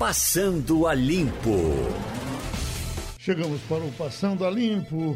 [0.00, 1.74] Passando a Limpo.
[3.18, 5.14] Chegamos para o Passando a Limpo.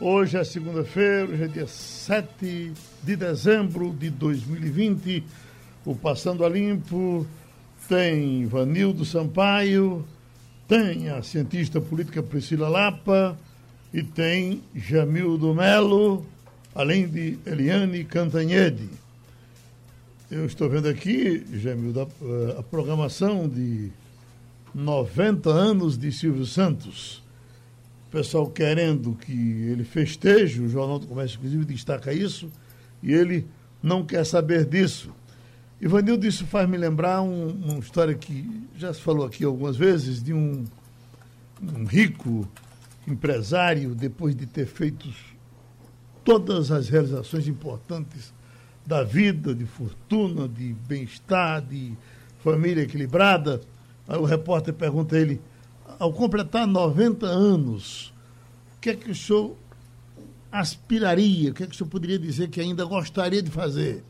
[0.00, 2.72] Hoje é segunda-feira, hoje é dia 7
[3.02, 5.24] de dezembro de 2020.
[5.84, 7.26] O Passando a Limpo
[7.88, 10.06] tem Vanildo Sampaio,
[10.68, 13.36] tem a cientista política Priscila Lapa
[13.92, 16.24] e tem Jamildo Melo,
[16.72, 18.88] além de Eliane Cantanhede.
[20.30, 23.90] Eu estou vendo aqui, Jamildo, a, a programação de
[24.74, 27.22] 90 anos de Silvio Santos.
[28.08, 32.50] O pessoal querendo que ele festeje, o Jornal do Comércio, inclusive, destaca isso,
[33.02, 33.46] e ele
[33.82, 35.10] não quer saber disso.
[35.80, 40.22] Ivanildo, isso faz me lembrar um, uma história que já se falou aqui algumas vezes,
[40.22, 40.64] de um,
[41.62, 42.46] um rico
[43.06, 45.08] empresário, depois de ter feito
[46.24, 48.32] todas as realizações importantes
[48.84, 51.92] da vida, de fortuna, de bem-estar, de
[52.42, 53.60] família equilibrada.
[54.10, 55.40] Aí o repórter pergunta a ele,
[55.96, 58.12] ao completar 90 anos,
[58.76, 59.54] o que é que o senhor
[60.50, 64.02] aspiraria, o que é que o senhor poderia dizer que ainda gostaria de fazer?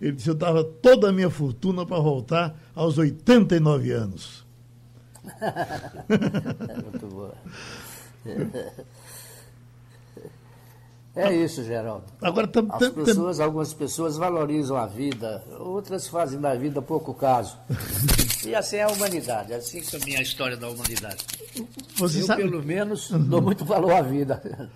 [0.00, 4.46] Ele disse, eu dava toda a minha fortuna para voltar aos 89 anos.
[6.82, 7.34] Muito boa.
[11.16, 12.04] É isso, Geraldo.
[12.20, 17.56] Agora, tam, As pessoas, algumas pessoas valorizam a vida, outras fazem da vida pouco caso.
[18.44, 21.24] E assim é a humanidade, é assim caminha a história da humanidade.
[21.96, 24.68] Você Eu, sabe, pelo menos, dou muito valor à vida.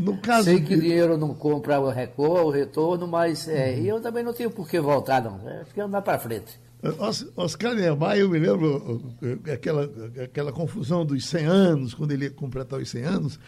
[0.00, 3.88] no caso Sei que de- dinheiro não compra o retorno, o retorno mas é, e
[3.88, 5.40] eu também não tenho por que voltar, não.
[5.48, 6.58] É, que andar para frente.
[6.98, 9.00] Os- Oscar Niemeyer, eu me lembro
[9.46, 9.90] eh, aquela,
[10.22, 13.38] aquela confusão dos 100 anos, quando ele ia completar os 100 anos.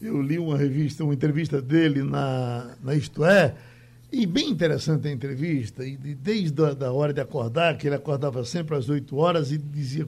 [0.00, 3.54] Eu li uma revista, uma entrevista dele na, na Isto É,
[4.12, 7.94] e bem interessante a entrevista, e de- desde a da hora de acordar, que ele
[7.96, 10.06] acordava sempre às 8 horas e dizia,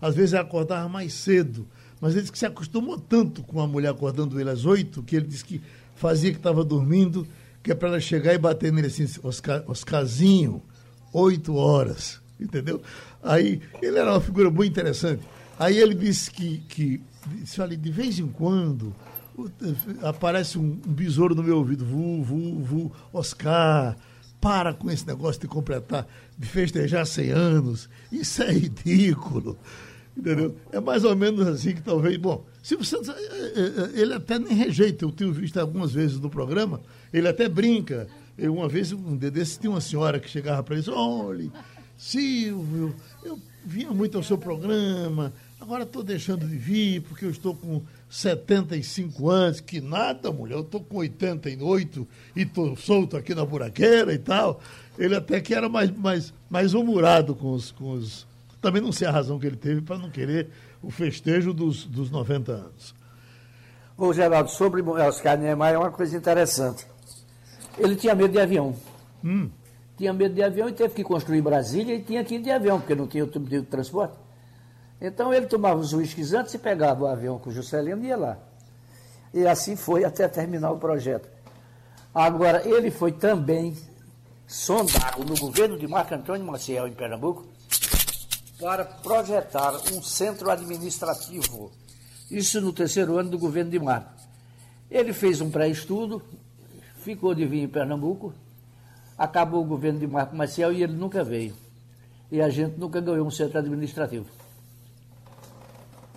[0.00, 1.66] às vezes acordava mais cedo,
[2.00, 5.16] mas ele disse que se acostumou tanto com a mulher acordando ele às 8, que
[5.16, 5.60] ele disse que
[5.94, 7.26] fazia que estava dormindo,
[7.62, 10.62] que é para ela chegar e bater nele assim, Oscar, Oscarzinho,
[11.12, 12.80] oito horas, entendeu?
[13.22, 15.22] Aí ele era uma figura muito interessante.
[15.58, 17.00] Aí ele disse que, que
[17.40, 18.94] disse, olha, de vez em quando
[20.02, 23.96] aparece um, um besouro no meu ouvido, vu, vu, vu, Oscar,
[24.40, 26.06] para com esse negócio de completar,
[26.36, 29.56] de festejar 100 anos, isso é ridículo.
[30.16, 30.54] Entendeu?
[30.70, 32.16] É mais ou menos assim que talvez.
[32.18, 33.14] Bom, Silvio Santos, eh,
[33.56, 36.80] eh, ele até nem rejeita, eu tenho visto algumas vezes no programa,
[37.12, 38.06] ele até brinca.
[38.36, 40.96] Eu, uma vez, um dia desses, tinha uma senhora que chegava para ele e disse:
[40.96, 41.50] Olha,
[41.96, 42.94] Silvio,
[43.24, 47.82] eu vinha muito ao seu programa, agora estou deixando de vir porque eu estou com
[48.12, 49.60] 75 anos.
[49.60, 52.06] Que nada, mulher, eu estou com 88
[52.36, 54.60] e estou solto aqui na buraqueira e tal.
[54.98, 58.26] Ele até que era mais, mais, mais humorado com os, com os.
[58.60, 60.50] Também não sei a razão que ele teve para não querer
[60.82, 62.94] o festejo dos, dos 90 anos.
[63.96, 66.86] Ô, Geraldo, sobre Oscar Niemeyer é uma coisa interessante.
[67.78, 68.76] Ele tinha medo de avião.
[69.24, 69.48] Hum.
[69.96, 72.78] Tinha medo de avião e teve que construir Brasília e tinha que ir de avião,
[72.78, 74.21] porque não tinha outro tipo de transporte.
[75.04, 78.16] Então ele tomava os uísques antes e pegava o avião com o Juscelino e ia
[78.16, 78.38] lá.
[79.34, 81.28] E assim foi até terminar o projeto.
[82.14, 83.76] Agora, ele foi também
[84.46, 87.46] sondado no governo de Marco Antônio Maciel, em Pernambuco,
[88.60, 91.72] para projetar um centro administrativo.
[92.30, 94.12] Isso no terceiro ano do governo de Marco.
[94.90, 96.22] Ele fez um pré-estudo,
[96.98, 98.32] ficou de vir em Pernambuco,
[99.18, 101.56] acabou o governo de Marco Maciel e ele nunca veio.
[102.30, 104.41] E a gente nunca ganhou um centro administrativo.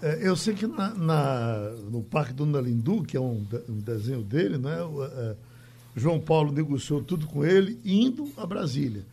[0.08, 4.22] É, eu sei que na, na- no Parque Dona Lindu, que é um, um desenho
[4.22, 5.36] dele, né, o, é,
[5.96, 9.04] João Paulo negociou tudo com ele, indo a Brasília.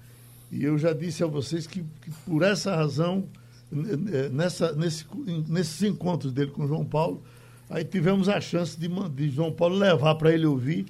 [0.51, 3.25] E eu já disse a vocês que, que por essa razão,
[3.73, 5.07] n- nessa, nesse,
[5.49, 7.23] nesses encontros dele com João Paulo,
[7.71, 10.87] aí tivemos a chance de, de João Paulo levar para ele ouvir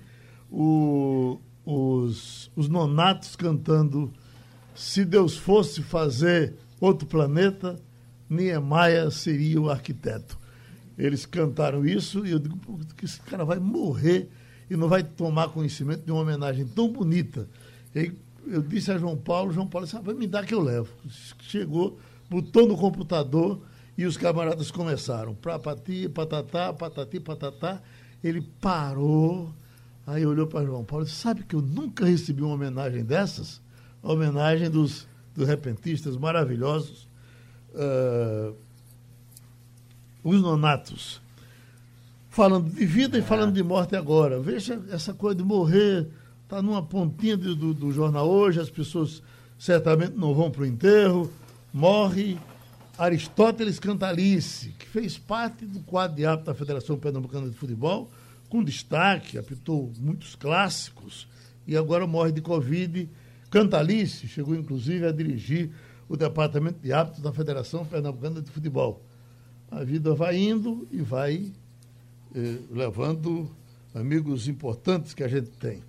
[0.51, 4.13] o- os, os nonatos cantando
[4.75, 7.79] Se Deus fosse fazer outro planeta,
[8.33, 10.39] Niemeyer seria o arquiteto.
[10.97, 14.29] Eles cantaram isso e eu digo "Pô, que esse cara vai morrer
[14.71, 17.49] e não vai tomar conhecimento de uma homenagem tão bonita.
[17.95, 18.13] E
[18.47, 20.89] eu disse a João Paulo, João Paulo disse, ah, me dar que eu levo.
[21.41, 21.99] Chegou,
[22.29, 23.61] botou no computador
[23.97, 25.35] e os camaradas começaram.
[25.35, 27.83] Pra pati, patatá, patati, patatá.
[28.25, 29.53] Ele parou,
[30.07, 33.61] aí olhou para João Paulo e disse, sabe que eu nunca recebi uma homenagem dessas?
[34.03, 37.12] A homenagem dos, dos repentistas maravilhosos
[37.75, 38.53] ah,
[40.25, 41.21] os nonatos,
[42.31, 44.41] falando de vida e falando de morte agora.
[44.41, 46.07] Veja essa coisa de morrer,
[46.45, 49.23] está numa pontinha do, do, do jornal hoje, as pessoas
[49.59, 51.31] certamente não vão para o enterro,
[51.73, 52.39] morre
[52.99, 58.11] Aristóteles Cantalice, que fez parte do quadro de árbitro da Federação Pernambucana de Futebol,
[58.49, 61.27] com destaque, apitou muitos clássicos
[61.67, 63.09] e agora morre de Covid.
[63.51, 65.71] Cantalice chegou inclusive a dirigir
[66.13, 69.03] o departamento de árbitros da Federação Pernambucana de Futebol.
[69.71, 71.51] A vida vai indo e vai
[72.35, 73.51] eh, levando
[73.95, 75.83] amigos importantes que a gente tem.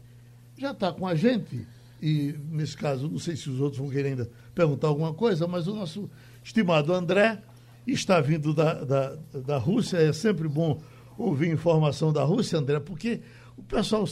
[0.58, 1.68] Já está com a gente,
[2.02, 5.68] e nesse caso, não sei se os outros vão querer ainda perguntar alguma coisa, mas
[5.68, 6.10] o nosso
[6.42, 7.42] estimado André
[7.86, 9.16] está vindo da, da,
[9.46, 10.80] da Rússia, é sempre bom
[11.18, 13.20] ouvir informação da Rússia, André, porque
[13.58, 14.06] o pessoal,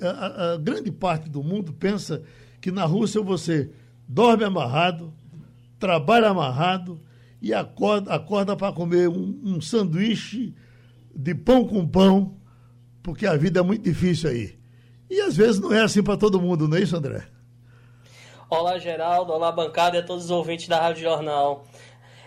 [0.00, 2.22] a, a grande parte do mundo pensa
[2.60, 3.68] que na Rússia você
[4.06, 5.12] dorme amarrado,
[5.78, 7.00] trabalha amarrado
[7.40, 10.54] e acorda, acorda para comer um, um sanduíche
[11.14, 12.36] de pão com pão,
[13.02, 14.58] porque a vida é muito difícil aí.
[15.08, 17.26] E às vezes não é assim para todo mundo, não é isso, André?
[18.48, 19.32] Olá, Geraldo.
[19.32, 21.66] Olá, bancada e a todos os ouvintes da Rádio Jornal.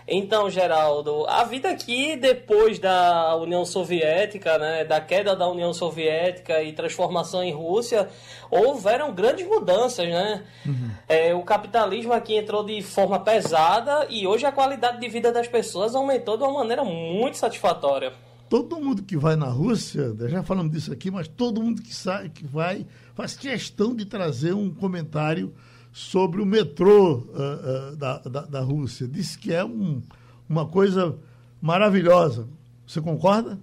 [0.06, 6.62] Então, Geraldo, a vida aqui depois da União Soviética, né, da queda da União Soviética
[6.62, 8.08] e transformação em Rússia,
[8.50, 10.42] houveram grandes mudanças, né?
[10.66, 10.90] Uhum.
[11.08, 15.46] É, o capitalismo aqui entrou de forma pesada e hoje a qualidade de vida das
[15.46, 18.12] pessoas aumentou de uma maneira muito satisfatória.
[18.48, 22.28] Todo mundo que vai na Rússia, já falamos disso aqui, mas todo mundo que sai,
[22.28, 25.54] que vai, faz questão de trazer um comentário
[25.92, 29.08] sobre o metrô uh, uh, da, da, da, Rússia.
[29.08, 30.02] Diz que é um,
[30.48, 31.18] uma coisa
[31.60, 32.48] maravilhosa.
[32.86, 33.58] Você concorda?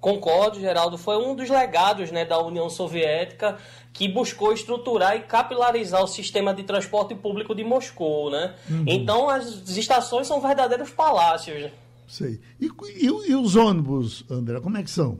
[0.00, 0.98] Concordo, Geraldo.
[0.98, 3.58] Foi um dos legados né, da União Soviética
[3.92, 8.30] que buscou estruturar e capilarizar o sistema de transporte público de Moscou.
[8.30, 8.54] Né?
[8.68, 8.84] Uhum.
[8.86, 9.46] Então, as
[9.76, 11.70] estações são verdadeiros palácios.
[12.06, 12.40] Sei.
[12.60, 15.18] E, e, e os ônibus, André, como é que são?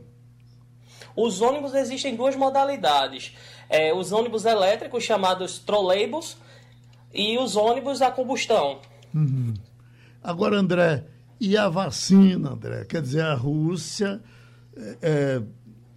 [1.15, 3.33] Os ônibus existem duas modalidades
[3.69, 6.37] é, os ônibus elétricos chamados trolleybus
[7.13, 8.79] e os ônibus a combustão.
[9.13, 9.53] Uhum.
[10.23, 11.05] Agora, André,
[11.39, 12.85] e a vacina, André?
[12.85, 14.21] Quer dizer, a Rússia
[14.75, 15.41] é, é,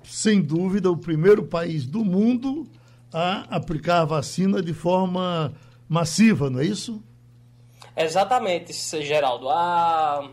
[0.04, 2.66] sem dúvida, o primeiro país do mundo
[3.12, 5.52] a aplicar a vacina de forma
[5.88, 7.02] massiva, não é isso?
[7.96, 8.72] Exatamente,
[9.02, 9.48] Geraldo.
[9.48, 10.30] A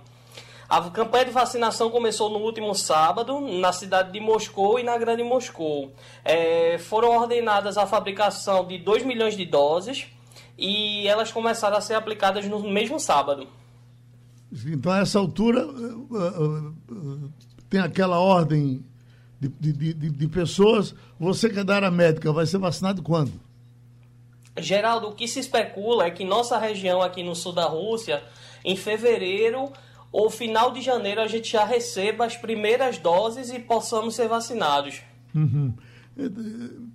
[0.68, 5.24] a campanha de vacinação começou no último sábado, na cidade de Moscou e na Grande
[5.24, 5.94] Moscou.
[6.24, 10.08] É, foram ordenadas a fabricação de 2 milhões de doses
[10.58, 13.48] e elas começaram a ser aplicadas no mesmo sábado.
[14.68, 17.34] Então, a essa altura, uh, uh, uh,
[17.70, 18.84] tem aquela ordem
[19.40, 20.96] de, de, de, de, pessoas.
[21.20, 23.34] Você que é da área médica, vai ser vacinado quando?
[24.58, 28.24] Geraldo, o que se especula é que nossa região aqui no sul da Rússia,
[28.64, 29.72] em fevereiro
[30.16, 35.02] ou final de janeiro a gente já receba as primeiras doses e possamos ser vacinados.
[35.36, 35.74] Uhum.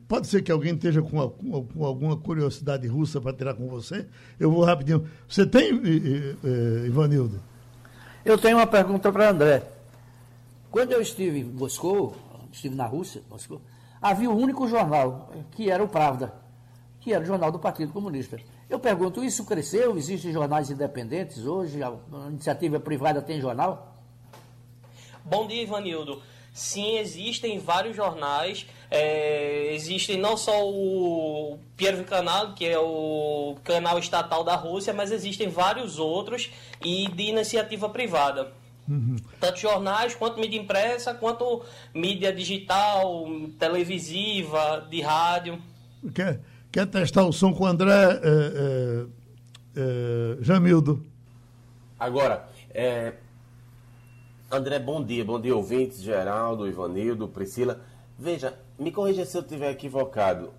[0.08, 4.06] Pode ser que alguém esteja com, com alguma curiosidade russa para tirar com você?
[4.38, 5.06] Eu vou rapidinho.
[5.28, 5.70] Você tem,
[6.86, 7.38] Ivanildo?
[8.24, 9.64] Eu tenho uma pergunta para André.
[10.70, 12.16] Quando eu estive em Moscou,
[12.50, 13.60] estive na Rússia, Moscou,
[14.00, 16.32] havia um único jornal, que era o Pravda,
[17.00, 18.38] que era o jornal do Partido Comunista.
[18.70, 19.98] Eu pergunto, isso cresceu?
[19.98, 21.82] Existem jornais independentes hoje?
[21.82, 21.92] A
[22.28, 24.00] iniciativa privada tem jornal?
[25.24, 26.22] Bom dia, Ivanildo.
[26.54, 28.66] Sim, existem vários jornais.
[28.88, 35.10] É, existem não só o Pierre Canal, que é o canal estatal da Rússia, mas
[35.10, 36.50] existem vários outros
[36.84, 38.52] e de iniciativa privada.
[38.88, 39.16] Uhum.
[39.40, 43.26] Tanto jornais, quanto mídia impressa, quanto mídia digital,
[43.58, 45.60] televisiva, de rádio.
[46.04, 46.38] Okay.
[46.72, 49.06] Quer testar o som com o André é, é,
[49.76, 51.04] é, Jamildo?
[51.98, 53.14] Agora, é,
[54.48, 55.24] André, bom dia.
[55.24, 57.80] Bom dia, ouvintes, Geraldo, Ivanildo, Priscila.
[58.16, 60.52] Veja, me corrija se eu estiver equivocado.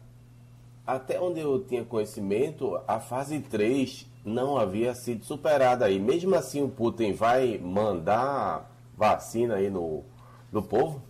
[0.85, 5.97] Até onde eu tinha conhecimento, a fase 3 não havia sido superada aí.
[5.97, 10.03] Mesmo assim, o Putin vai mandar vacina aí no,
[10.51, 11.01] no povo?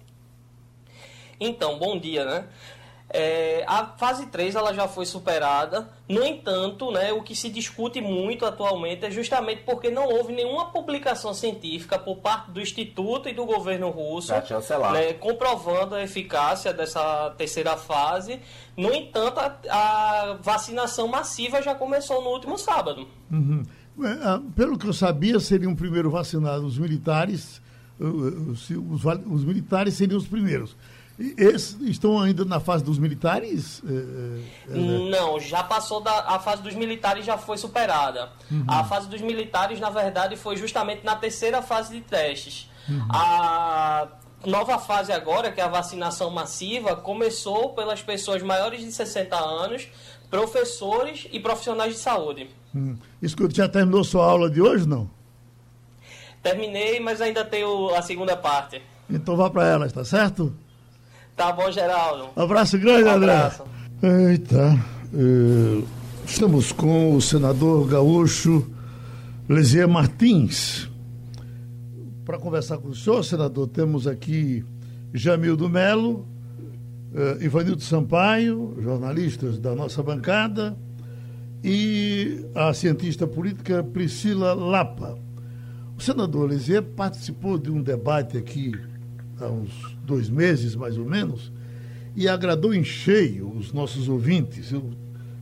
[1.39, 2.47] Então, bom dia, né?
[3.13, 5.89] É, a fase 3 ela já foi superada.
[6.07, 10.71] No entanto, né, o que se discute muito atualmente é justamente porque não houve nenhuma
[10.71, 14.31] publicação científica por parte do Instituto e do governo russo
[14.93, 18.39] né, comprovando a eficácia dessa terceira fase.
[18.77, 23.07] No entanto, a, a vacinação massiva já começou no último sábado.
[23.29, 23.63] Uhum.
[24.03, 27.61] É, pelo que eu sabia, seriam primeiro vacinados os militares,
[27.99, 30.75] os, os, os militares seriam os primeiros.
[31.37, 33.81] Esses estão ainda na fase dos militares?
[33.87, 38.29] É, é, Não, já passou da a fase dos militares já foi superada.
[38.49, 38.65] Uhum.
[38.67, 42.69] A fase dos militares, na verdade, foi justamente na terceira fase de testes.
[42.89, 43.07] Uhum.
[43.11, 44.07] A
[44.45, 49.87] nova fase agora, que é a vacinação massiva, começou pelas pessoas maiores de 60 anos,
[50.29, 52.49] professores e profissionais de saúde.
[52.73, 52.97] Uhum.
[53.21, 55.09] Escuta, já terminou sua aula de hoje, não?
[56.41, 58.81] Terminei, mas ainda tenho a segunda parte.
[59.07, 60.55] Então vá para elas, tá certo?
[61.35, 62.29] Tá bom, Geraldo.
[62.35, 63.33] Abraço grande, Um André.
[63.33, 63.63] abraço.
[64.03, 64.79] Eita,
[65.13, 65.83] eh,
[66.25, 68.67] estamos com o senador gaúcho
[69.49, 70.89] Lesier Martins.
[72.25, 74.63] Para conversar com o senhor, senador, temos aqui
[75.13, 76.25] Jamildo Melo,
[77.13, 80.77] eh, Ivanildo Sampaio, jornalistas da nossa bancada,
[81.63, 85.17] e a cientista política Priscila Lapa.
[85.97, 88.71] O senador Lesier participou de um debate aqui
[89.41, 91.51] há uns dois meses, mais ou menos,
[92.15, 94.71] e agradou em cheio os nossos ouvintes.
[94.71, 94.89] Eu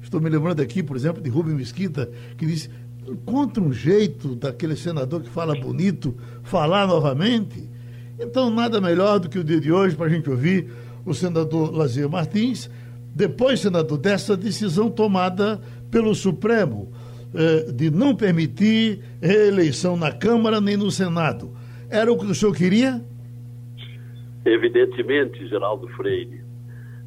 [0.01, 2.69] estou me lembrando aqui, por exemplo, de Rubem Mesquita, que disse:
[3.07, 7.69] encontra um jeito daquele senador que fala bonito falar novamente.
[8.19, 10.69] Então, nada melhor do que o dia de hoje para a gente ouvir
[11.05, 12.69] o senador Lazier Martins,
[13.15, 16.91] depois, senador, dessa decisão tomada pelo Supremo
[17.33, 21.51] eh, de não permitir reeleição na Câmara nem no Senado.
[21.89, 23.03] Era o que o senhor queria?
[24.45, 26.41] Evidentemente, Geraldo Freire.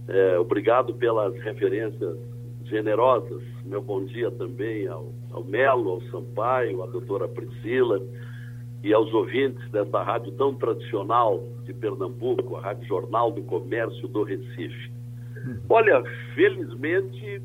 [0.09, 2.19] É, obrigado pelas referências
[2.65, 3.43] generosas.
[3.65, 8.01] Meu bom dia também ao, ao Melo, ao Sampaio, à doutora Priscila
[8.83, 14.25] e aos ouvintes dessa rádio tão tradicional de Pernambuco, a Rádio Jornal do Comércio do
[14.25, 14.91] Recife.
[15.69, 16.03] Olha,
[16.35, 17.41] felizmente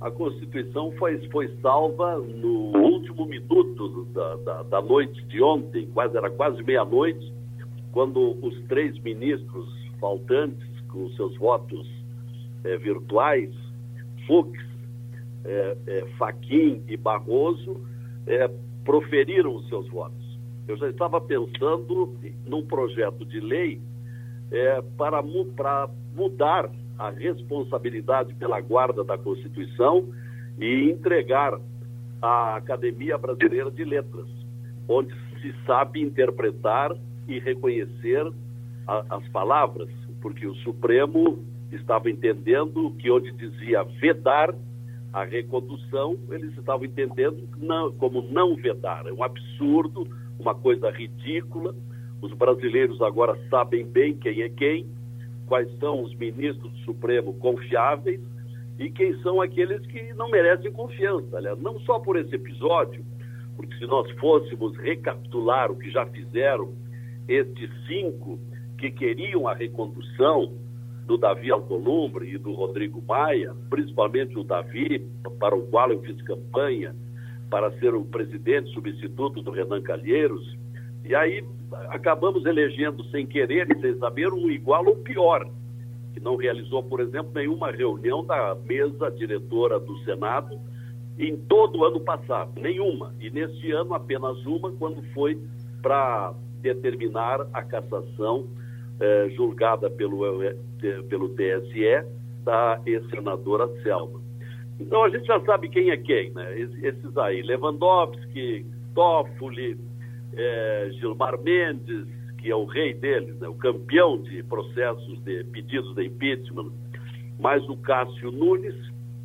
[0.00, 6.16] a Constituição foi, foi salva no último minuto da, da, da noite de ontem, quase
[6.16, 7.32] era quase meia-noite,
[7.92, 9.68] quando os três ministros
[10.00, 11.88] faltantes, com seus votos
[12.64, 13.50] eh, virtuais,
[14.26, 14.58] Fux,
[15.44, 17.80] eh, eh, Faquim e Barroso,
[18.84, 20.38] proferiram os seus votos.
[20.68, 23.80] Eu já estava pensando num projeto de lei
[24.96, 25.20] para,
[25.56, 30.08] para mudar a responsabilidade pela guarda da Constituição
[30.56, 31.58] e entregar
[32.20, 34.28] à Academia Brasileira de Letras,
[34.88, 36.96] onde se sabe interpretar
[37.32, 38.30] e reconhecer
[38.86, 39.88] a, as palavras,
[40.20, 44.54] porque o Supremo estava entendendo que onde dizia vedar
[45.12, 49.06] a recondução, eles estavam entendendo não, como não vedar.
[49.06, 50.06] É um absurdo,
[50.38, 51.74] uma coisa ridícula.
[52.20, 54.86] Os brasileiros agora sabem bem quem é quem,
[55.46, 58.20] quais são os ministros do Supremo confiáveis
[58.78, 61.36] e quem são aqueles que não merecem confiança.
[61.36, 63.04] Aliás, não só por esse episódio,
[63.56, 66.72] porque se nós fôssemos recapitular o que já fizeram
[67.28, 68.38] estes cinco
[68.78, 70.52] que queriam a recondução
[71.06, 75.06] do Davi Alcolumbre e do Rodrigo Maia, principalmente o Davi,
[75.38, 76.94] para o qual eu fiz campanha
[77.50, 80.56] para ser o presidente substituto do Renan Calheiros,
[81.04, 81.44] e aí
[81.88, 85.48] acabamos elegendo sem querer e sem saber um igual ou pior,
[86.14, 90.58] que não realizou, por exemplo, nenhuma reunião da mesa diretora do Senado
[91.18, 93.14] em todo o ano passado, nenhuma.
[93.20, 95.38] E neste ano apenas uma, quando foi
[95.82, 98.46] para determinar a cassação
[99.00, 100.56] eh, julgada pelo, eh,
[101.08, 102.06] pelo TSE
[102.44, 104.20] da ex-senadora Selma.
[104.78, 106.58] Então a gente já sabe quem é quem, né?
[106.58, 108.64] Esses aí, Lewandowski,
[108.94, 109.78] Toffoli,
[110.34, 112.06] eh, Gilmar Mendes,
[112.38, 113.48] que é o rei deles, né?
[113.48, 116.72] o campeão de processos de pedidos de impeachment,
[117.38, 118.74] mais o Cássio Nunes,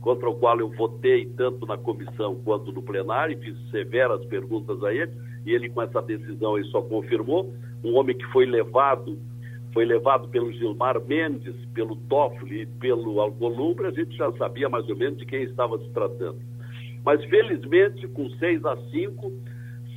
[0.01, 4.83] contra o qual eu votei tanto na comissão quanto no plenário, e fiz severas perguntas
[4.83, 5.11] a ele,
[5.47, 9.17] e ele com essa decisão aí só confirmou, um homem que foi levado,
[9.73, 14.87] foi levado pelo Gilmar Mendes, pelo Toffoli e pelo Alcolumbre, a gente já sabia mais
[14.89, 16.37] ou menos de quem estava se tratando.
[17.05, 19.31] Mas felizmente, com 6 a 5,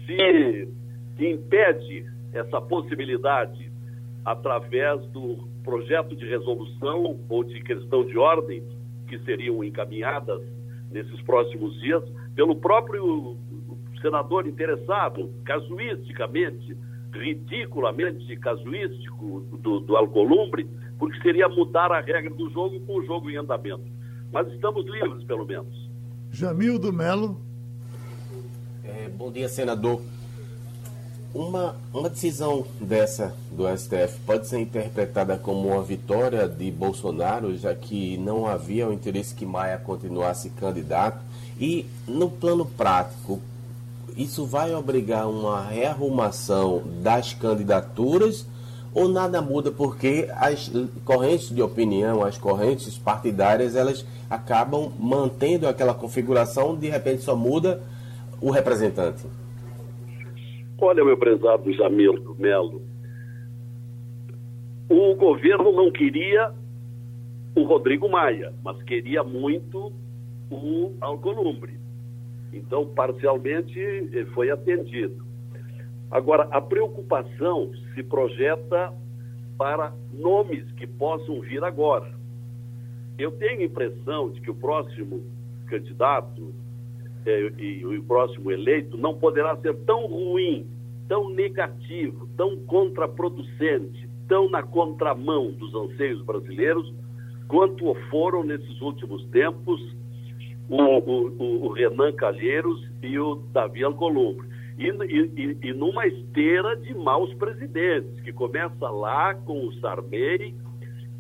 [0.07, 0.69] se,
[1.16, 3.73] se impede essa possibilidade
[4.25, 8.62] através do projeto de resolução ou de questão de ordem
[9.09, 10.40] que seriam encaminhadas
[10.92, 12.04] nesses próximos dias
[12.37, 13.37] pelo próprio
[14.00, 16.76] senador interessado, casuisticamente,
[17.12, 23.30] ridiculamente casuístico do, do Alcolumbre, porque seria mudar a regra do jogo com o jogo
[23.30, 23.85] em andamento.
[24.33, 25.90] Mas estamos livres, pelo menos.
[26.30, 27.40] Jamildo Melo.
[28.85, 30.00] É, bom dia, senador.
[31.33, 37.73] Uma, uma decisão dessa do STF pode ser interpretada como uma vitória de Bolsonaro, já
[37.73, 41.25] que não havia o interesse que Maia continuasse candidato.
[41.59, 43.40] E no plano prático,
[44.16, 48.46] isso vai obrigar uma rearrumação das candidaturas
[48.94, 50.70] ou nada muda porque as
[51.04, 57.82] correntes de opinião, as correntes partidárias, elas acabam mantendo aquela configuração, de repente só muda
[58.40, 59.26] o representante?
[60.78, 62.82] Olha, meu prezado Jamil Melo,
[64.88, 66.52] o governo não queria
[67.54, 69.92] o Rodrigo Maia, mas queria muito
[70.50, 71.79] o Alcolumbre.
[72.52, 73.78] Então, parcialmente,
[74.35, 75.25] foi atendido.
[76.11, 78.92] Agora, a preocupação se projeta
[79.57, 82.12] para nomes que possam vir agora.
[83.19, 85.23] Eu tenho a impressão de que o próximo
[85.66, 86.52] candidato
[87.26, 90.66] eh, e o próximo eleito não poderá ser tão ruim,
[91.07, 96.92] tão negativo, tão contraproducente, tão na contramão dos anseios brasileiros,
[97.47, 99.80] quanto foram nesses últimos tempos
[100.70, 104.48] o, o, o Renan Calheiros e o Davi Alcolumbre.
[104.78, 110.54] E, e, e, numa esteira de maus presidentes, que começa lá com o Sarney,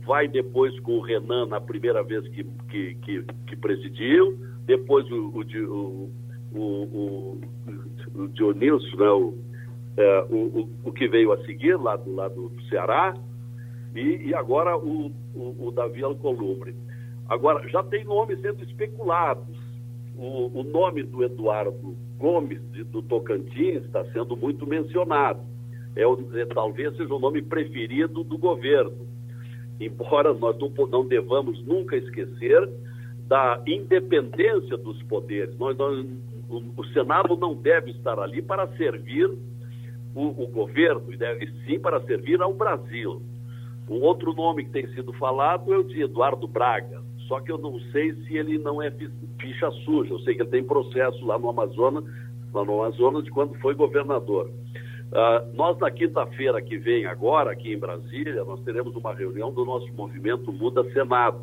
[0.06, 5.28] vai depois com o Renan na primeira vez que, que, que, que presidiu, depois o,
[5.28, 6.10] o,
[6.54, 7.40] o, o,
[8.14, 9.34] o Dionísio, né, o,
[9.96, 13.14] é, o, o, que veio a seguir lá do lado do Ceará,
[13.94, 16.74] e, e agora o, o, o, Davi Alcolumbre.
[17.30, 19.46] Agora, já tem nomes sendo especulados.
[20.18, 25.40] O, o nome do Eduardo Gomes, do Tocantins, está sendo muito mencionado.
[25.94, 29.06] É, é, talvez seja o nome preferido do governo.
[29.78, 32.68] Embora nós não, não devamos nunca esquecer
[33.28, 35.56] da independência dos poderes.
[35.56, 36.04] Nós, nós,
[36.48, 39.30] o, o, Senado não deve estar ali para servir
[40.16, 43.22] o, o governo, e deve sim para servir ao Brasil.
[43.88, 47.58] Um outro nome que tem sido falado é o de Eduardo Braga, só que eu
[47.58, 48.90] não sei se ele não é
[49.40, 50.12] ficha suja.
[50.12, 52.04] Eu sei que ele tem processo lá no Amazonas,
[52.52, 54.50] lá no Amazonas de quando foi governador.
[54.50, 59.64] Uh, nós, na quinta-feira que vem agora, aqui em Brasília, nós teremos uma reunião do
[59.64, 61.40] nosso movimento Muda Senado.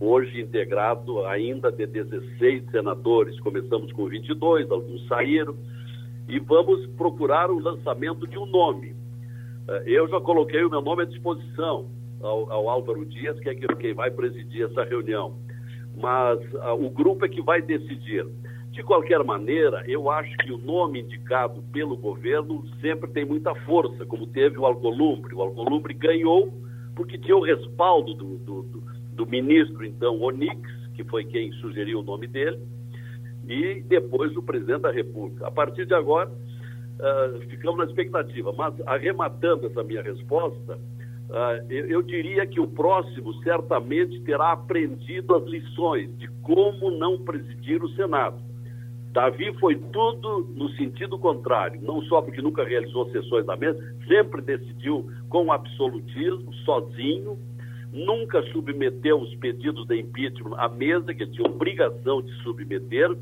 [0.00, 3.38] Hoje integrado ainda de 16 senadores.
[3.40, 5.54] Começamos com 22, alguns saíram.
[6.26, 8.96] E vamos procurar o lançamento de um nome.
[9.68, 11.90] É, eu já coloquei o meu nome à disposição
[12.22, 15.36] ao, ao Álvaro Dias, que é quem vai presidir essa reunião.
[15.96, 18.26] Mas uh, o grupo é que vai decidir.
[18.70, 24.06] De qualquer maneira, eu acho que o nome indicado pelo governo sempre tem muita força,
[24.06, 25.34] como teve o Alcolumbre.
[25.34, 26.50] O Alcolumbre ganhou
[26.94, 28.82] porque tinha o respaldo do, do, do,
[29.12, 30.60] do ministro, então, Onix,
[30.94, 32.58] que foi quem sugeriu o nome dele,
[33.46, 35.46] e depois o presidente da República.
[35.46, 38.52] A partir de agora, uh, ficamos na expectativa.
[38.56, 40.78] Mas, arrematando essa minha resposta,
[41.32, 47.82] uh, eu, diria que o próximo certamente terá aprendido as lições de como não presidir
[47.82, 48.40] o Senado.
[49.12, 54.40] Davi foi tudo no sentido contrário, não só porque nunca realizou sessões da mesa, sempre
[54.40, 57.38] decidiu com absolutismo, sozinho,
[57.92, 63.14] nunca submeteu os pedidos de impeachment à mesa, que tinha obrigação de submeter,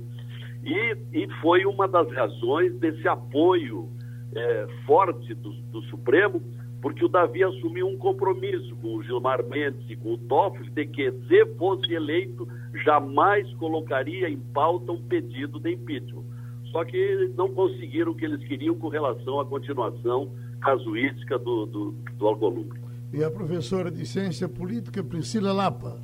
[0.63, 3.89] e, e foi uma das razões desse apoio
[4.35, 6.41] é, forte do, do, Supremo,
[6.81, 10.87] porque o Davi assumiu um compromisso com o Gilmar Mendes e com o Toffoli de
[10.87, 12.49] que, se fosse eleito,
[12.85, 16.25] jamais colocaria em pauta um pedido de impeachment.
[16.73, 21.95] Só que não conseguiram o que eles queriam com relação à continuação casuística do, do,
[22.17, 22.81] do Alcolumbre.
[23.13, 25.99] E a professora de Ciência Política, Priscila Lapa.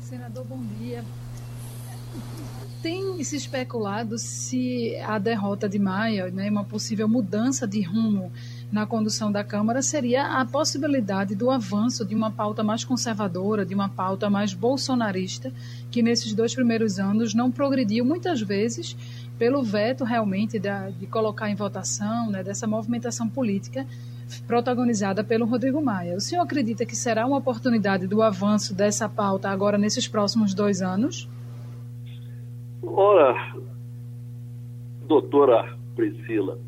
[0.00, 1.04] Senador, bom dia.
[2.82, 8.32] Tem se especulado se a derrota de Maia, né, uma possível mudança de rumo
[8.70, 13.74] na condução da Câmara, seria a possibilidade do avanço de uma pauta mais conservadora, de
[13.74, 15.52] uma pauta mais bolsonarista,
[15.90, 18.96] que nesses dois primeiros anos não progrediu muitas vezes
[19.38, 23.86] pelo veto realmente da, de colocar em votação, né, dessa movimentação política
[24.46, 26.16] protagonizada pelo Rodrigo Maia.
[26.16, 30.82] O senhor acredita que será uma oportunidade do avanço dessa pauta agora nesses próximos dois
[30.82, 31.28] anos?
[32.82, 33.54] Ora,
[35.06, 36.58] doutora Priscila,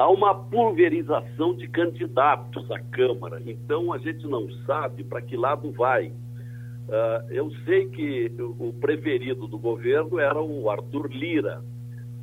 [0.00, 5.70] há uma pulverização de candidatos à Câmara, então a gente não sabe para que lado
[5.72, 6.06] vai.
[6.08, 11.62] Uh, eu sei que o preferido do governo era o Arthur Lira,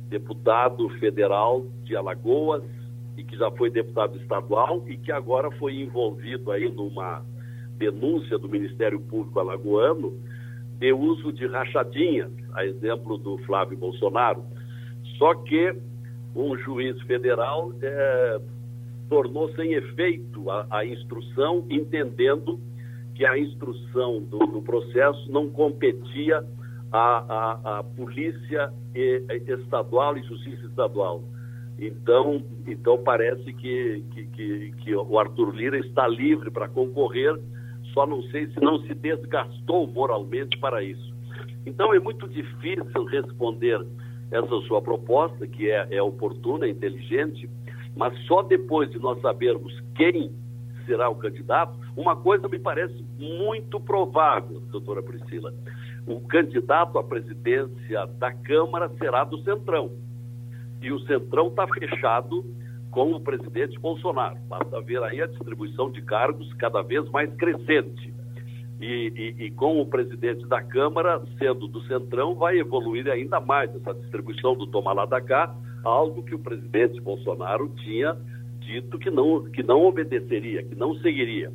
[0.08, 2.64] deputado federal de Alagoas
[3.16, 7.24] e que já foi deputado estadual e que agora foi envolvido aí numa
[7.76, 10.18] denúncia do Ministério Público alagoano
[10.80, 14.42] de uso de rachadinhas, a exemplo do Flávio Bolsonaro.
[15.16, 15.76] Só que
[16.34, 18.40] um juiz federal é,
[19.08, 22.60] tornou sem efeito a, a, instrução, entendendo
[23.14, 26.44] que a instrução do, do processo não competia
[26.92, 31.22] à, à, à polícia estadual e justiça estadual.
[31.78, 37.38] Então, então parece que, que, que, que o Arthur Lira está livre para concorrer
[37.94, 41.14] só não sei se não se desgastou moralmente para isso.
[41.64, 43.84] Então é muito difícil responder
[44.30, 47.48] essa sua proposta, que é, é oportuna, é inteligente,
[47.96, 50.32] mas só depois de nós sabermos quem
[50.86, 55.52] será o candidato, uma coisa me parece muito provável, doutora Priscila.
[56.06, 59.90] O candidato à presidência da Câmara será do Centrão.
[60.80, 62.44] E o Centrão está fechado
[62.90, 64.38] com o presidente Bolsonaro.
[64.48, 68.14] Basta ver aí a distribuição de cargos cada vez mais crescente.
[68.80, 73.74] E, e, e, com o presidente da Câmara, sendo do Centrão, vai evoluir ainda mais
[73.74, 78.16] essa distribuição do tomar lá da cá, algo que o presidente Bolsonaro tinha
[78.60, 81.52] dito que não, que não obedeceria, que não seguiria.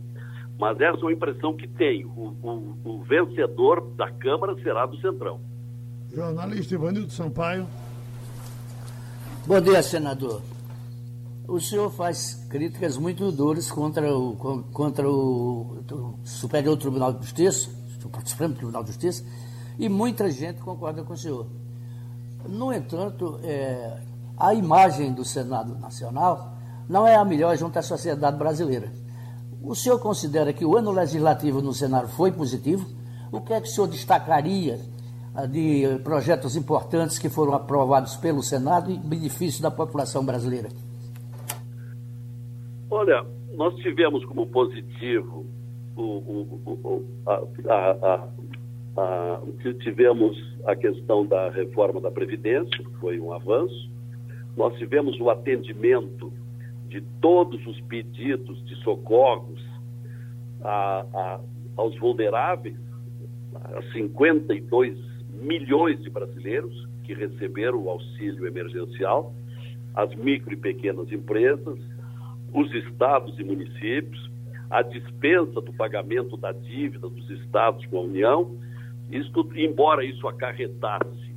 [0.59, 2.09] Mas essa é uma impressão que tenho.
[2.09, 5.39] O, o, o vencedor da Câmara será do Centrão.
[6.13, 7.67] Jornalista Ivanildo Sampaio.
[9.45, 10.41] Bom dia, senador.
[11.45, 15.75] O senhor faz críticas muito duras contra o, contra o,
[16.23, 17.69] Superior Tribunal de Justiça,
[18.01, 19.25] o Supremo Tribunal de Justiça,
[19.77, 21.45] e muita gente concorda com o senhor.
[22.47, 24.01] No entanto, é,
[24.37, 26.53] a imagem do Senado Nacional
[26.87, 28.89] não é a melhor junto à sociedade brasileira.
[29.61, 32.87] O senhor considera que o ano legislativo no Senado foi positivo?
[33.33, 34.79] O que é que o senhor destacaria
[35.35, 40.69] ah, de projetos importantes que foram aprovados pelo Senado em benefício da população brasileira?
[42.95, 43.25] Olha,
[43.55, 45.47] nós tivemos como positivo
[45.95, 47.41] o, o, o, a,
[47.73, 48.29] a,
[49.01, 49.41] a,
[49.79, 53.89] tivemos a questão da reforma da Previdência, que foi um avanço.
[54.55, 56.31] Nós tivemos o atendimento
[56.87, 59.59] de todos os pedidos de socorros
[61.75, 62.77] aos vulneráveis,
[63.55, 64.99] a 52
[65.31, 69.33] milhões de brasileiros que receberam o auxílio emergencial,
[69.95, 71.79] as micro e pequenas empresas,
[72.53, 74.31] os estados e municípios,
[74.69, 78.57] a dispensa do pagamento da dívida dos estados com a União.
[79.11, 81.33] Isto, embora isso acarretasse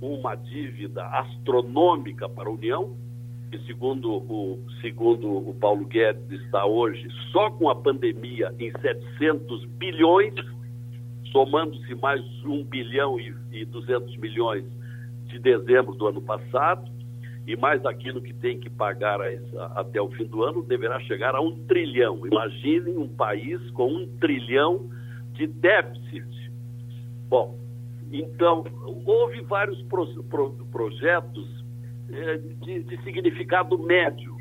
[0.00, 2.96] uma dívida astronômica para a União,
[3.50, 9.66] que segundo o, segundo o Paulo Guedes está hoje só com a pandemia em 700
[9.66, 10.34] bilhões,
[11.30, 14.64] somando-se mais 1 bilhão e, e 200 milhões
[15.26, 16.90] de dezembro do ano passado,
[17.46, 19.20] e mais aquilo que tem que pagar
[19.74, 22.26] até o fim do ano, deverá chegar a um trilhão.
[22.26, 24.88] Imaginem um país com um trilhão
[25.32, 26.52] de déficit.
[27.28, 27.58] Bom,
[28.12, 28.64] então,
[29.04, 31.64] houve vários pro, pro, projetos
[32.10, 34.36] é, de, de, significado médio.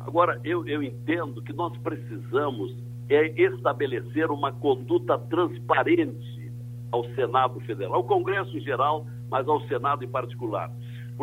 [0.00, 2.76] Agora, eu, eu entendo que nós precisamos
[3.08, 6.50] é estabelecer uma conduta transparente
[6.90, 10.70] ao Senado Federal, ao Congresso em geral, mas ao Senado em particular.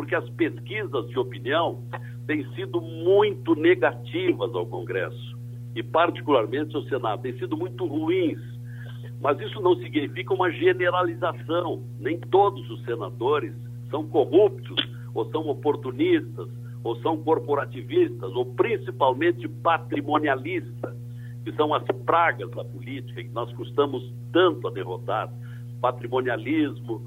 [0.00, 1.84] Porque as pesquisas de opinião
[2.26, 5.38] têm sido muito negativas ao Congresso
[5.76, 8.38] e, particularmente, ao Senado, têm sido muito ruins.
[9.20, 11.82] Mas isso não significa uma generalização.
[11.98, 13.52] Nem todos os senadores
[13.90, 14.82] são corruptos
[15.12, 16.48] ou são oportunistas,
[16.82, 20.96] ou são corporativistas, ou principalmente patrimonialistas,
[21.44, 25.30] que são as pragas da política que nós custamos tanto a derrotar.
[25.78, 27.02] Patrimonialismo,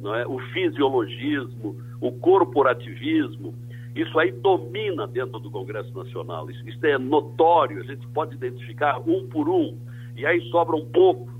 [0.00, 0.26] não é?
[0.26, 3.54] o fisiologismo, o corporativismo,
[3.94, 6.48] isso aí domina dentro do Congresso Nacional.
[6.50, 9.76] Isso, isso é notório, a gente pode identificar um por um,
[10.16, 11.34] e aí sobram poucos.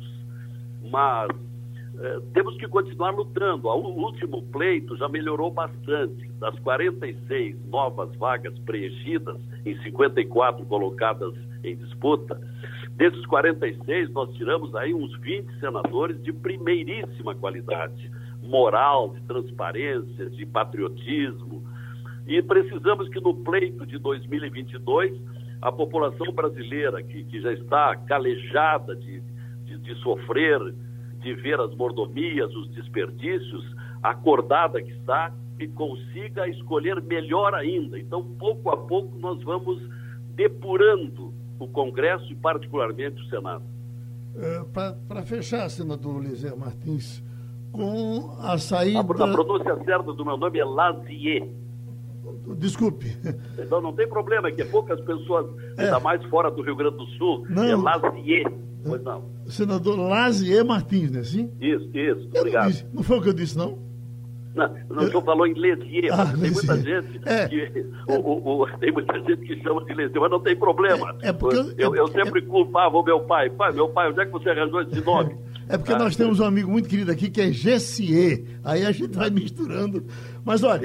[0.90, 1.30] Mas
[2.00, 3.68] eh, temos que continuar lutando.
[3.68, 6.28] O último pleito já melhorou bastante.
[6.38, 12.40] Das 46 novas vagas preenchidas, em 54 colocadas em disputa,
[12.92, 18.10] desses 46 nós tiramos aí uns 20 senadores de primeiríssima qualidade,
[18.48, 21.62] moral, de transparência, de patriotismo.
[22.26, 25.20] E precisamos que no pleito de 2022
[25.60, 29.20] a população brasileira, que, que já está calejada de,
[29.64, 30.60] de, de sofrer
[31.20, 33.64] de ver as mordomias, os desperdícios,
[34.02, 37.98] acordada que está, e consiga escolher melhor ainda.
[37.98, 39.82] Então, pouco a pouco, nós vamos
[40.36, 43.64] depurando o Congresso e, particularmente, o Senado.
[44.36, 44.64] É,
[45.08, 47.24] Para fechar, senador Lisé Martins,
[47.72, 48.98] com a saída.
[48.98, 51.48] A, a pronúncia certa do meu nome é Lazier.
[52.56, 53.16] Desculpe.
[53.58, 55.84] Então não tem problema, é que poucas pessoas, é.
[55.84, 57.64] ainda mais fora do Rio Grande do Sul, não.
[57.64, 58.50] é Lazier.
[58.84, 59.24] Pois não.
[59.46, 61.22] Senador Lazier Martins, né?
[61.22, 61.50] Sim?
[61.60, 62.28] Isso, isso.
[62.34, 62.64] Obrigado.
[62.64, 63.78] Não, disse, não, foi o que eu disse, não?
[64.54, 65.08] Não, não eu...
[65.08, 67.48] o senhor falou em Lesier, ah, tem muita gente é.
[67.48, 67.86] que.
[68.08, 71.14] O, o, o, tem muita gente que chama de Lesier, mas não tem problema.
[71.22, 73.50] É, é porque eu, eu, eu sempre culpava o meu pai.
[73.50, 75.36] Pai, meu pai, onde é que você arranjou esse nome?
[75.68, 78.44] É porque nós temos um amigo muito querido aqui que é Gessier.
[78.64, 80.04] Aí a gente vai misturando.
[80.44, 80.80] Mas olha,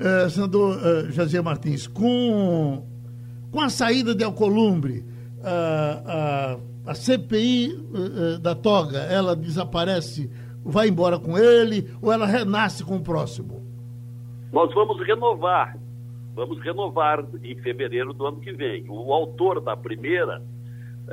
[0.00, 2.86] é, senador uh, Jazier Martins, com,
[3.50, 5.04] com a saída de Alcolumbre,
[5.38, 10.28] uh, uh, a CPI eh, eh, da toga, ela desaparece,
[10.64, 13.62] vai embora com ele ou ela renasce com o próximo?
[14.52, 15.78] Nós vamos renovar.
[16.34, 18.84] Vamos renovar em fevereiro do ano que vem.
[18.88, 20.42] O autor da primeira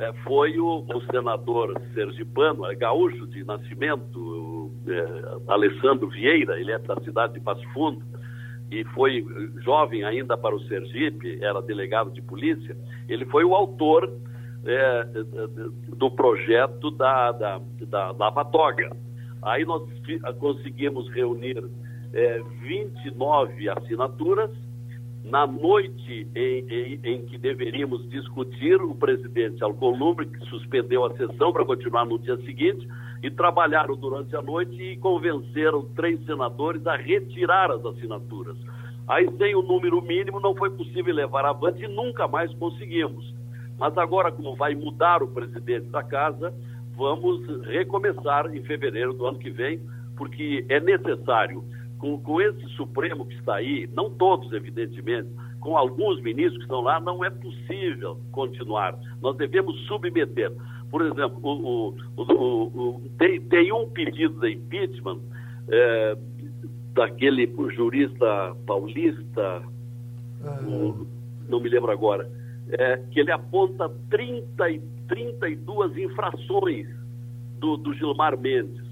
[0.00, 4.72] eh, foi o, o, senador sergipano, é gaúcho de nascimento,
[5.46, 8.02] Alessandro Vieira, ele é da cidade de Passo Fundo,
[8.70, 9.24] e foi
[9.62, 12.76] jovem ainda para o Sergipe, era delegado de polícia,
[13.08, 14.10] ele foi o autor
[14.64, 15.04] é,
[15.96, 18.90] do projeto da, da, da Lava Toga.
[19.42, 19.82] Aí nós
[20.38, 21.64] conseguimos reunir
[22.12, 24.50] é, 29 assinaturas.
[25.24, 31.64] Na noite em, em, em, que deveríamos discutir, o presidente Alcolumbre suspendeu a sessão para
[31.64, 32.88] continuar no dia seguinte
[33.22, 38.56] e trabalharam durante a noite e convenceram três senadores a retirar as assinaturas.
[39.06, 43.34] Aí, sem o número mínimo, não foi possível levar avante e nunca mais conseguimos.
[43.78, 46.54] Mas agora, como vai mudar o presidente da casa,
[46.96, 49.80] vamos recomeçar em fevereiro do ano que vem,
[50.16, 51.64] porque é necessário,
[52.00, 55.28] com, com esse Supremo que está aí, não todos, evidentemente,
[55.60, 58.98] com alguns ministros que estão lá, não é possível continuar.
[59.20, 60.50] Nós devemos submeter.
[60.90, 65.20] Por exemplo, o, o, o, tem, tem, um pedido de impeachment
[65.68, 66.16] é,
[66.94, 69.62] daquele jurista paulista,
[71.48, 72.28] não me lembro agora,
[72.72, 76.86] é, que ele aponta 30 e 32 infrações
[77.58, 78.82] do, do Gilmar Mendes,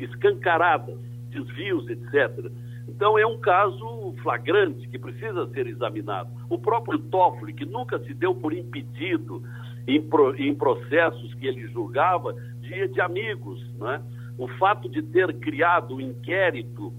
[0.00, 0.98] escancaradas,
[1.36, 2.50] desvios, etc.
[2.88, 6.30] Então é um caso flagrante que precisa ser examinado.
[6.48, 9.42] O próprio Toffoli, que nunca se deu por impedido
[9.86, 14.02] em, pro, em processos que ele julgava de, de amigos, né?
[14.38, 16.92] o fato de ter criado o inquérito,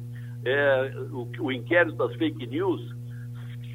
[0.45, 2.95] é, o, o inquérito das fake news,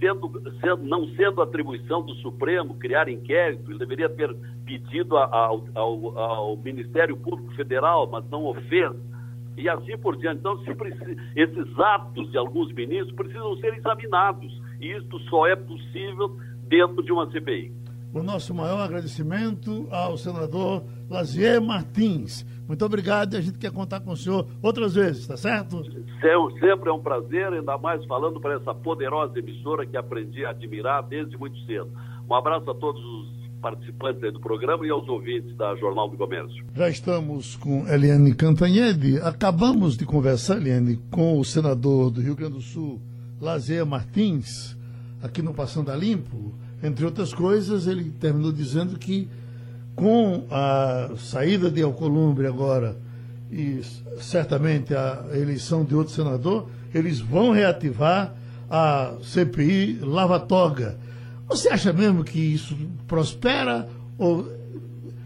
[0.01, 6.19] sendo, sendo, não sendo atribuição do Supremo criar inquérito, ele deveria ter pedido ao, ao,
[6.19, 8.93] ao Ministério Público Federal, mas não o fez,
[9.57, 10.41] e assim por diante.
[10.41, 16.37] Então, precisa, esses atos de alguns ministros precisam ser examinados, e isto só é possível
[16.69, 17.73] dentro de uma CPI.
[18.15, 24.01] O nosso maior agradecimento ao senador Lazier Martins muito obrigado e a gente quer contar
[24.01, 25.85] com o senhor outras vezes, tá certo?
[26.59, 31.03] Sempre é um prazer, ainda mais falando para essa poderosa emissora que aprendi a admirar
[31.03, 31.91] desde muito cedo.
[32.29, 36.65] Um abraço a todos os participantes do programa e aos ouvintes da Jornal do Comércio.
[36.75, 39.19] Já estamos com Eliane Cantanhede.
[39.23, 43.01] Acabamos de conversar, Eliane, com o senador do Rio Grande do Sul,
[43.41, 44.77] Lazer Martins,
[45.23, 46.53] aqui no Passando a Limpo.
[46.83, 49.29] Entre outras coisas, ele terminou dizendo que
[49.95, 52.97] com a saída de Alcolumbre agora
[53.51, 53.81] e
[54.19, 58.35] certamente a eleição de outro senador, eles vão reativar
[58.69, 60.99] a CPI Lava Toga.
[61.53, 62.75] Você acha mesmo que isso
[63.07, 63.87] prospera
[64.19, 64.47] ou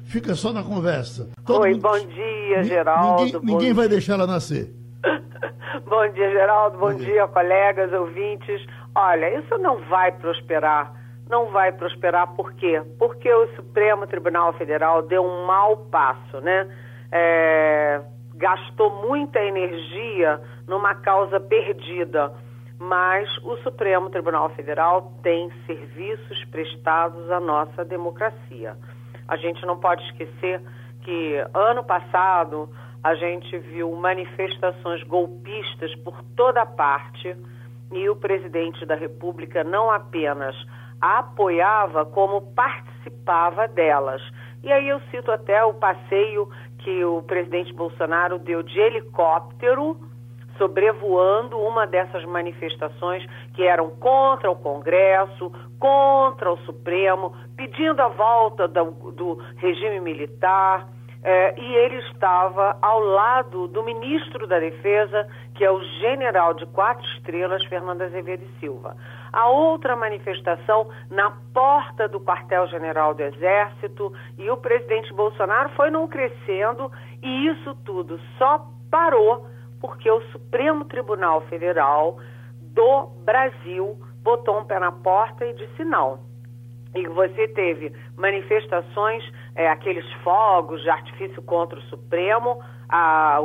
[0.06, 1.30] fica só na conversa?
[1.44, 1.82] Todo Oi, mundo...
[1.82, 3.22] bom dia, Geraldo.
[3.22, 4.74] Ninguém, ninguém vai deixar ela nascer.
[5.88, 6.78] bom dia, Geraldo.
[6.78, 7.06] Bom, bom dia.
[7.06, 8.60] dia, colegas, ouvintes.
[8.92, 10.96] Olha, isso não vai prosperar
[11.28, 12.36] não vai prosperar.
[12.36, 12.80] Por quê?
[13.00, 16.68] Porque o Supremo Tribunal Federal deu um mau passo, né?
[17.10, 18.00] É,
[18.36, 22.32] gastou muita energia numa causa perdida.
[22.78, 28.76] Mas o Supremo Tribunal Federal tem serviços prestados à nossa democracia.
[29.26, 30.60] A gente não pode esquecer
[31.02, 32.68] que ano passado
[33.02, 37.36] a gente viu manifestações golpistas por toda parte
[37.92, 40.56] e o presidente da República não apenas
[41.00, 44.22] apoiava como participava delas.
[44.62, 49.96] E aí eu cito até o passeio que o presidente Bolsonaro deu de helicóptero
[50.58, 58.68] sobrevoando uma dessas manifestações que eram contra o Congresso, contra o Supremo, pedindo a volta
[58.68, 60.88] do, do regime militar.
[61.28, 66.64] É, e ele estava ao lado do ministro da Defesa, que é o general de
[66.66, 68.96] quatro estrelas, Fernando Azevedo e Silva.
[69.32, 76.06] A outra manifestação na porta do quartel-general do Exército e o presidente Bolsonaro foi num
[76.06, 79.48] crescendo e isso tudo só parou
[79.80, 82.18] porque o Supremo Tribunal Federal
[82.60, 86.18] do Brasil botou um pé na porta e disse não.
[86.94, 89.22] E você teve manifestações
[89.54, 92.58] é, aqueles fogos de artifício contra o Supremo,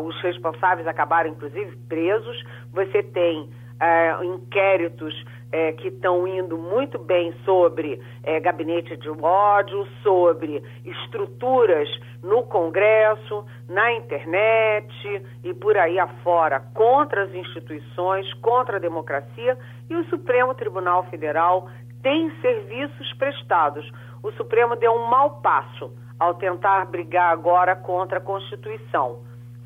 [0.05, 2.43] os responsáveis acabaram inclusive presos.
[2.71, 5.13] Você tem é, inquéritos
[5.51, 11.89] é, que estão indo muito bem sobre é, gabinete de ódio, sobre estruturas
[12.23, 19.57] no Congresso, na internet e por aí afora, contra as instituições, contra a democracia,
[19.89, 21.69] e o Supremo Tribunal Federal
[22.01, 23.89] tem serviços prestados.
[24.23, 29.19] O Supremo deu um mau passo ao tentar brigar agora contra a Constituição.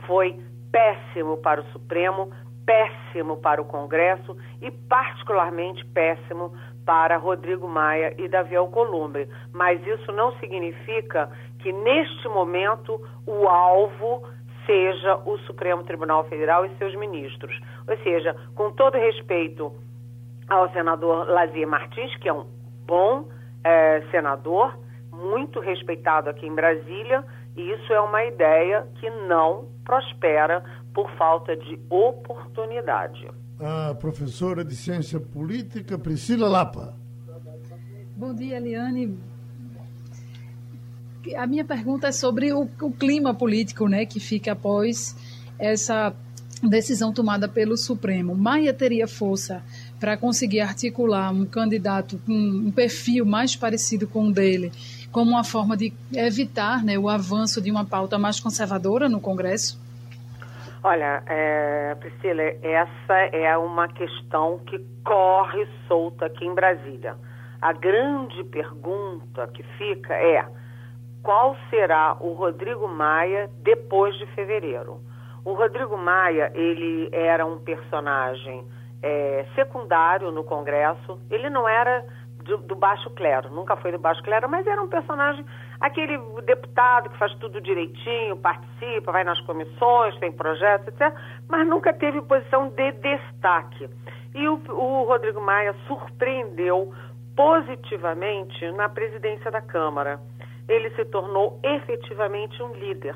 [0.07, 0.39] Foi
[0.71, 2.31] péssimo para o Supremo,
[2.65, 6.53] péssimo para o Congresso e particularmente péssimo
[6.85, 9.27] para Rodrigo Maia e Davi Alcolumbre.
[9.53, 14.23] Mas isso não significa que neste momento o alvo
[14.65, 17.59] seja o Supremo Tribunal Federal e seus ministros.
[17.87, 19.71] Ou seja, com todo respeito
[20.47, 22.45] ao senador Lazier Martins, que é um
[22.85, 23.27] bom
[23.63, 24.77] é, senador,
[25.11, 27.23] muito respeitado aqui em Brasília,
[27.55, 30.63] e isso é uma ideia que não prospera
[30.95, 33.27] por falta de oportunidade.
[33.59, 36.95] A professora de Ciência Política, Priscila Lapa.
[38.15, 39.19] Bom dia, Eliane.
[41.35, 45.17] A minha pergunta é sobre o, o clima político né, que fica após
[45.59, 46.13] essa
[46.63, 48.33] decisão tomada pelo Supremo.
[48.33, 49.61] Maia teria força
[49.99, 54.71] para conseguir articular um candidato com um perfil mais parecido com o dele,
[55.11, 59.83] como uma forma de evitar né, o avanço de uma pauta mais conservadora no Congresso?
[60.87, 67.15] Olha, é, Priscila, essa é uma questão que corre solta aqui em Brasília.
[67.59, 70.45] A grande pergunta que fica é
[71.23, 74.99] qual será o Rodrigo Maia depois de fevereiro?
[75.43, 78.63] O Rodrigo Maia, ele era um personagem
[79.01, 82.05] é, secundário no Congresso, ele não era
[82.43, 85.43] do, do, baixo clero, nunca foi do baixo clero, mas era um personagem,
[85.79, 91.13] aquele deputado que faz tudo direitinho, participa, vai nas comissões, tem projetos, etc.,
[91.47, 93.89] mas nunca teve posição de destaque.
[94.33, 96.93] E o, o Rodrigo Maia surpreendeu
[97.35, 100.19] positivamente na presidência da Câmara.
[100.67, 103.15] Ele se tornou efetivamente um líder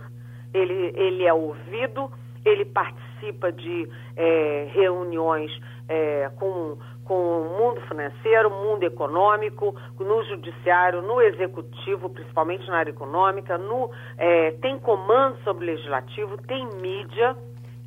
[0.54, 2.12] ele, ele é ouvido,
[2.44, 5.52] ele participa de é, reuniões
[5.88, 6.78] é, com,
[7.10, 13.90] com o mundo financeiro, mundo econômico, no judiciário, no executivo, principalmente na área econômica, no,
[14.16, 17.36] é, tem comando sobre o legislativo, tem mídia,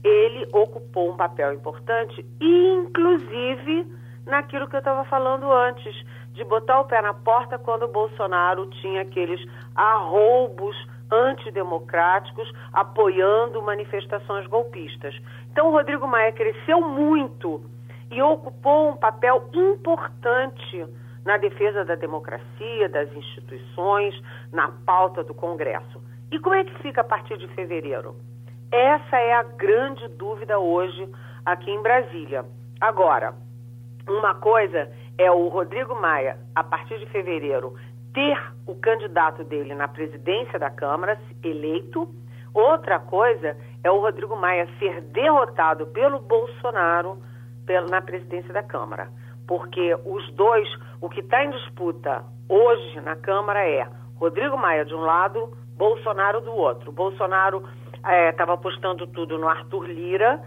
[0.03, 3.87] ele ocupou um papel importante, inclusive
[4.27, 5.95] naquilo que eu estava falando antes,
[6.33, 9.41] de botar o pé na porta quando o Bolsonaro tinha aqueles
[9.77, 10.75] arroubos
[11.13, 15.15] antidemocráticos apoiando manifestações golpistas.
[15.53, 17.63] Então, o Rodrigo Maia cresceu muito
[18.13, 20.87] e ocupou um papel importante
[21.25, 24.15] na defesa da democracia, das instituições,
[24.53, 26.01] na pauta do Congresso.
[26.31, 28.15] E como é que fica a partir de fevereiro?
[28.71, 31.09] Essa é a grande dúvida hoje
[31.45, 32.45] aqui em Brasília.
[32.81, 33.35] Agora,
[34.07, 37.75] uma coisa é o Rodrigo Maia, a partir de fevereiro,
[38.13, 42.09] ter o candidato dele na presidência da Câmara eleito.
[42.53, 47.19] Outra coisa é o Rodrigo Maia ser derrotado pelo Bolsonaro
[47.89, 49.09] na presidência da Câmara.
[49.47, 50.69] Porque os dois,
[51.01, 56.41] o que está em disputa hoje na Câmara é Rodrigo Maia de um lado, Bolsonaro
[56.41, 56.93] do outro.
[56.93, 57.63] Bolsonaro
[58.31, 60.41] estava é, apostando tudo no Arthur Lira,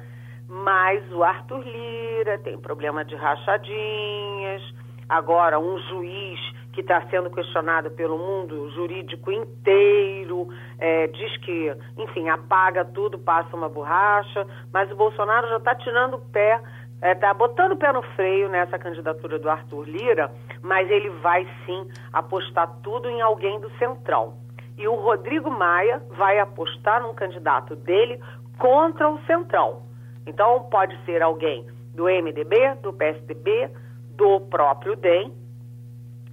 [0.47, 4.61] mas o Arthur Lira tem problema de rachadinhas.
[5.07, 6.39] Agora, um juiz
[6.75, 13.55] que está sendo questionado pelo mundo jurídico inteiro, é, diz que, enfim, apaga tudo, passa
[13.55, 16.61] uma borracha, mas o Bolsonaro já está tirando o pé,
[17.01, 20.31] está é, botando o pé no freio nessa candidatura do Arthur Lira,
[20.61, 24.33] mas ele vai sim apostar tudo em alguém do Centrão.
[24.77, 28.19] E o Rodrigo Maia vai apostar num candidato dele
[28.57, 29.83] contra o Centrão.
[30.25, 33.69] Então pode ser alguém do MDB, do PSDB,
[34.11, 35.31] do próprio DEM,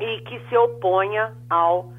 [0.00, 1.92] e que se oponha ao, uh,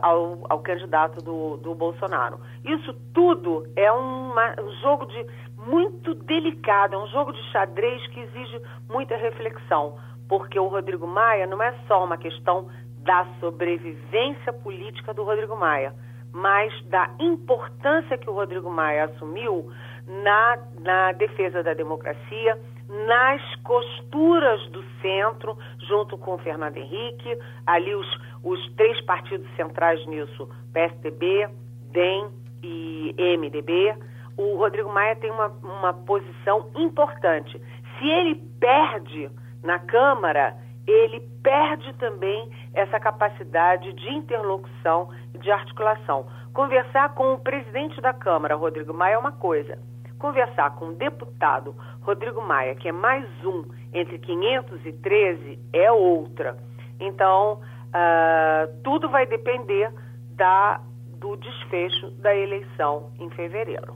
[0.00, 2.40] ao, ao, candidato do, do Bolsonaro.
[2.64, 5.26] Isso tudo é uma, um jogo de
[5.66, 9.96] muito delicado, é um jogo de xadrez que exige muita reflexão,
[10.28, 12.68] porque o Rodrigo Maia não é só uma questão
[13.02, 15.92] da sobrevivência política do Rodrigo Maia,
[16.32, 19.70] mas da importância que o Rodrigo Maia assumiu
[20.06, 25.56] na, na defesa da democracia, nas costuras do centro,
[25.88, 28.06] junto com o Fernando Henrique, ali os,
[28.44, 31.48] os três partidos centrais nisso, PSDB,
[31.90, 32.30] DEM
[32.62, 33.94] e MDB.
[34.36, 37.60] O Rodrigo Maia tem uma, uma posição importante.
[37.98, 39.30] Se ele perde
[39.62, 40.54] na Câmara,
[40.86, 46.26] ele perde também essa capacidade de interlocução e de articulação.
[46.52, 49.78] Conversar com o presidente da Câmara, Rodrigo Maia, é uma coisa
[50.18, 56.56] conversar com o deputado Rodrigo Maia, que é mais um entre 513, é outra.
[56.98, 59.92] Então, uh, tudo vai depender
[60.30, 60.80] da,
[61.18, 63.94] do desfecho da eleição em fevereiro.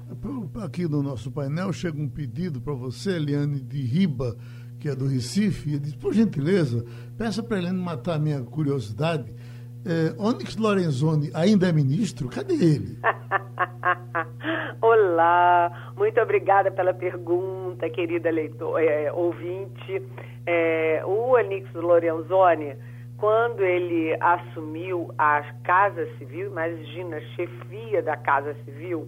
[0.62, 4.36] Aqui no nosso painel chega um pedido para você, Eliane de Riba,
[4.78, 6.84] que é do Recife, e diz, por gentileza,
[7.16, 9.32] peça para Eliane matar a minha curiosidade.
[9.84, 12.28] É, Onyx Lorenzoni ainda é ministro?
[12.28, 12.98] Cadê ele?
[14.82, 20.02] Olá, muito obrigada pela pergunta, querida leitor, é, ouvinte.
[20.46, 22.74] É, o Anix Lorenzoni,
[23.20, 29.06] quando ele assumiu a Casa Civil, imagina, chefia da Casa Civil,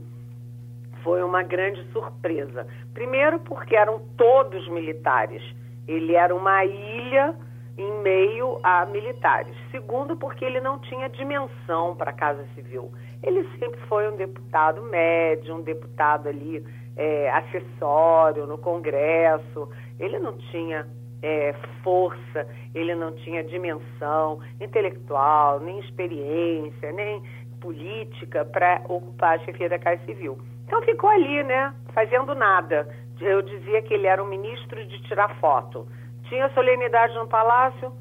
[1.02, 2.66] foi uma grande surpresa.
[2.92, 5.42] Primeiro porque eram todos militares
[5.88, 7.34] Ele era uma ilha
[7.78, 9.56] em meio a militares.
[9.70, 12.92] Segundo, porque ele não tinha dimensão para a Casa Civil.
[13.22, 16.62] Ele sempre foi um deputado médio, um deputado ali
[16.96, 19.70] é, acessório no Congresso.
[19.98, 20.86] Ele não tinha
[21.22, 27.22] é, força, ele não tinha dimensão intelectual, nem experiência, nem
[27.60, 30.36] política para ocupar a chefia da Casa Civil.
[30.66, 32.88] Então ficou ali, né, fazendo nada.
[33.20, 35.86] Eu dizia que ele era um ministro de tirar foto.
[36.24, 37.92] Tinha solenidade no Palácio,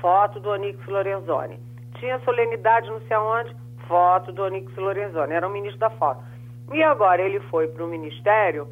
[0.00, 1.58] foto do Onix Lorenzoni.
[1.98, 3.54] Tinha solenidade não sei aonde,
[3.86, 5.34] foto do Onix Lorenzoni.
[5.34, 6.22] Era o ministro da foto.
[6.72, 8.68] E agora ele foi para o ministério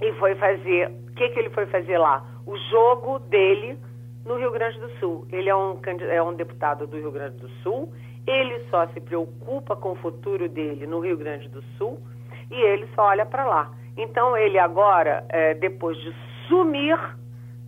[0.00, 0.90] e foi fazer.
[1.18, 2.24] Que, que ele foi fazer lá?
[2.46, 3.76] O jogo dele
[4.24, 5.26] no Rio Grande do Sul.
[5.32, 7.92] Ele é um, é um deputado do Rio Grande do Sul,
[8.24, 11.98] ele só se preocupa com o futuro dele no Rio Grande do Sul
[12.50, 13.72] e ele só olha para lá.
[13.96, 16.14] Então ele agora, é, depois de
[16.46, 16.96] sumir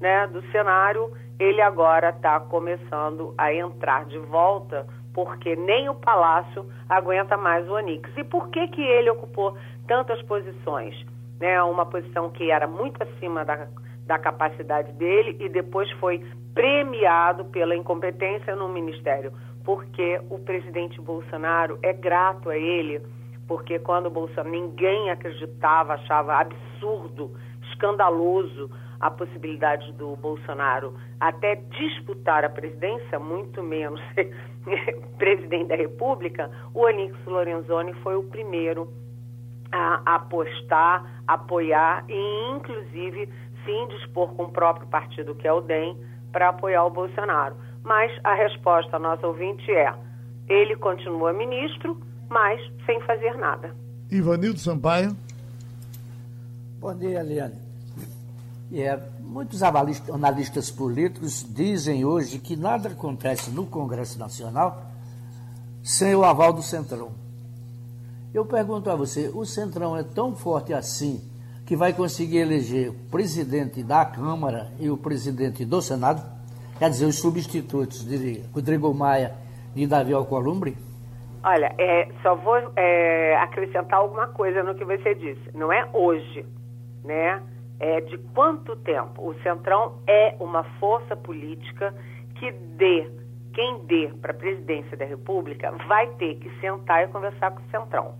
[0.00, 6.64] né, do cenário, ele agora está começando a entrar de volta porque nem o Palácio
[6.88, 8.08] aguenta mais o Onix.
[8.16, 9.56] E por que, que ele ocupou
[9.88, 10.94] tantas posições?
[11.40, 13.66] Né, uma posição que era muito acima da,
[14.06, 16.22] da capacidade dele e depois foi
[16.52, 19.32] premiado pela incompetência no Ministério,
[19.64, 23.00] porque o presidente Bolsonaro é grato a ele,
[23.48, 27.34] porque quando Bolsonaro ninguém acreditava, achava absurdo,
[27.70, 28.70] escandaloso
[29.00, 34.30] a possibilidade do Bolsonaro até disputar a presidência, muito menos ser
[35.16, 38.92] presidente da República, o Onix Lorenzoni foi o primeiro
[39.72, 43.28] a apostar, apoiar e, inclusive,
[43.64, 45.96] se indispor com o próprio partido, que é o DEM,
[46.32, 47.56] para apoiar o Bolsonaro.
[47.84, 49.92] Mas a resposta ao nosso ouvinte é:
[50.48, 53.74] ele continua ministro, mas sem fazer nada.
[54.10, 55.16] Ivanildo Sampaio.
[56.80, 57.54] Bom dia, Eliane.
[58.72, 64.90] É, muitos analistas políticos dizem hoje que nada acontece no Congresso Nacional
[65.82, 67.10] sem o aval do Centrão.
[68.32, 71.20] Eu pergunto a você, o Centrão é tão forte assim
[71.66, 76.22] que vai conseguir eleger o presidente da Câmara e o presidente do Senado?
[76.78, 79.34] Quer dizer, os substitutos de Rodrigo Maia
[79.76, 80.76] e Davi Alcolumbre?
[81.42, 85.50] Olha, é, só vou é, acrescentar alguma coisa no que você disse.
[85.54, 86.44] Não é hoje,
[87.04, 87.42] né?
[87.80, 91.94] é, de quanto tempo o Centrão é uma força política
[92.38, 93.10] que dê,
[93.60, 97.70] quem dê para a presidência da República vai ter que sentar e conversar com o
[97.70, 98.14] Centrão,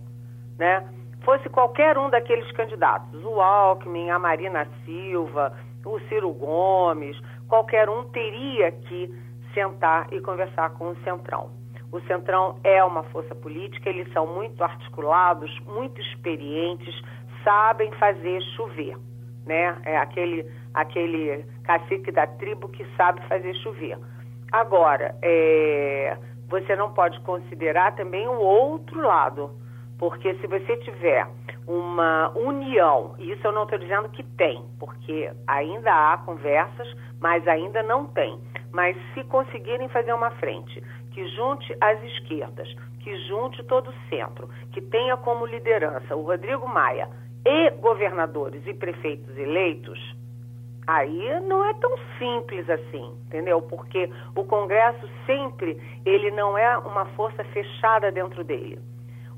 [0.59, 0.87] né?
[1.23, 5.51] Fosse qualquer um daqueles candidatos, o Alckmin, a Marina Silva,
[5.83, 9.11] o Ciro Gomes, qualquer um teria que
[9.51, 11.49] sentar e conversar com o Centrão.
[11.91, 17.01] O Centrão é uma força política, eles são muito articulados, muito experientes,
[17.43, 18.95] sabem fazer chover
[19.45, 19.77] né?
[19.83, 23.97] É aquele, aquele cacique da tribo que sabe fazer chover.
[24.51, 26.17] Agora, é,
[26.49, 29.51] você não pode considerar também o outro lado,
[29.97, 31.25] porque se você tiver
[31.65, 37.47] uma união, e isso eu não estou dizendo que tem, porque ainda há conversas, mas
[37.47, 38.37] ainda não tem.
[38.73, 42.67] Mas se conseguirem fazer uma frente que junte as esquerdas,
[42.99, 47.07] que junte todo o centro, que tenha como liderança o Rodrigo Maia,
[47.45, 49.99] e governadores e prefeitos eleitos,
[50.87, 53.61] aí não é tão simples assim, entendeu?
[53.61, 58.79] Porque o Congresso sempre, ele não é uma força fechada dentro dele.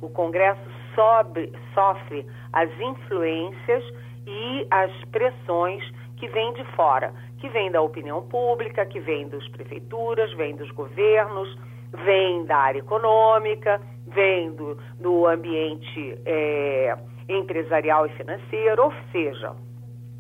[0.02, 0.62] O Congresso
[0.96, 3.84] sofre as influências
[4.26, 5.84] e as pressões
[6.18, 10.72] que vêm de fora, que vêm da opinião pública, que vêm das prefeituras, vêm dos
[10.72, 11.58] governos,
[12.06, 19.54] vêm da área econômica, vêm do, do ambiente é, empresarial e financeiro, ou seja,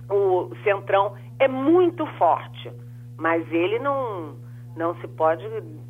[0.10, 2.72] o Centrão é muito forte,
[3.18, 4.36] mas ele não,
[4.76, 5.44] não se pode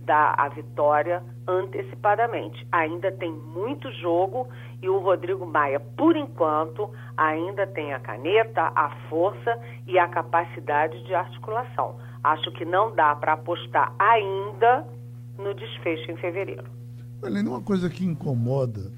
[0.05, 2.65] dar a vitória antecipadamente.
[2.71, 4.47] Ainda tem muito jogo
[4.81, 11.03] e o Rodrigo Maia, por enquanto, ainda tem a caneta, a força e a capacidade
[11.05, 11.97] de articulação.
[12.23, 14.85] Acho que não dá para apostar ainda
[15.37, 16.65] no desfecho em fevereiro.
[17.21, 18.91] Olha, uma coisa que incomoda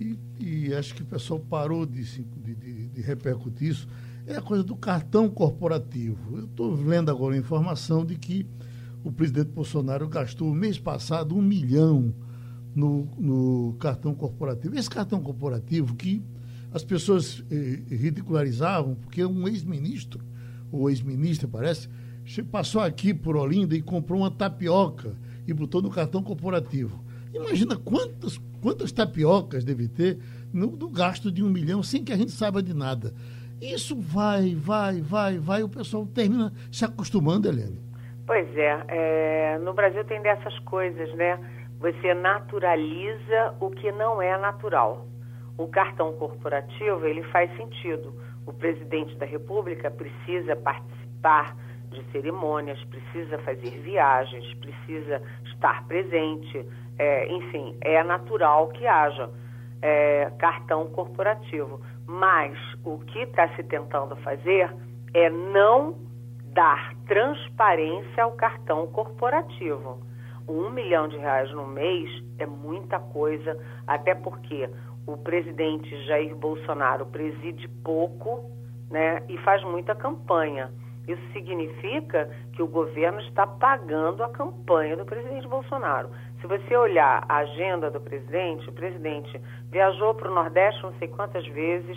[0.00, 3.88] e, e acho que o pessoal parou de, de, de, de repercutir isso,
[4.26, 6.38] é a coisa do cartão corporativo.
[6.38, 8.46] Eu estou lendo agora a informação de que
[9.04, 12.14] o presidente Bolsonaro gastou mês passado um milhão
[12.74, 14.76] no, no cartão corporativo.
[14.76, 16.22] Esse cartão corporativo que
[16.72, 20.24] as pessoas eh, ridicularizavam, porque um ex-ministro,
[20.70, 21.88] ou ex-ministra, parece,
[22.50, 25.14] passou aqui por Olinda e comprou uma tapioca
[25.46, 27.02] e botou no cartão corporativo.
[27.34, 30.18] Imagina quantas, quantas tapiocas deve ter
[30.52, 33.12] no, no gasto de um milhão sem que a gente saiba de nada.
[33.62, 37.78] Isso vai, vai, vai, vai, o pessoal termina se acostumando, Helene.
[38.26, 41.38] Pois é, é, no Brasil tem dessas coisas, né?
[41.78, 45.06] Você naturaliza o que não é natural.
[45.56, 48.12] O cartão corporativo, ele faz sentido.
[48.44, 51.56] O presidente da República precisa participar
[51.88, 56.66] de cerimônias, precisa fazer viagens, precisa estar presente,
[56.98, 59.30] é, enfim, é natural que haja
[59.82, 61.80] é, cartão corporativo.
[62.12, 64.70] Mas o que está se tentando fazer
[65.14, 65.96] é não
[66.52, 69.98] dar transparência ao cartão corporativo.
[70.46, 74.68] Um milhão de reais no mês é muita coisa, até porque
[75.06, 78.44] o presidente Jair Bolsonaro preside pouco
[78.90, 80.70] né, e faz muita campanha.
[81.08, 86.10] Isso significa que o governo está pagando a campanha do presidente Bolsonaro.
[86.42, 89.40] Se você olhar a agenda do presidente, o presidente
[89.70, 91.96] viajou para o Nordeste não sei quantas vezes,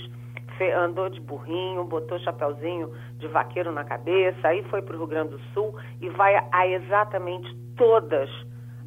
[0.77, 5.31] andou de burrinho, botou chapéuzinho de vaqueiro na cabeça, aí foi para o Rio Grande
[5.31, 8.29] do Sul e vai a exatamente todas,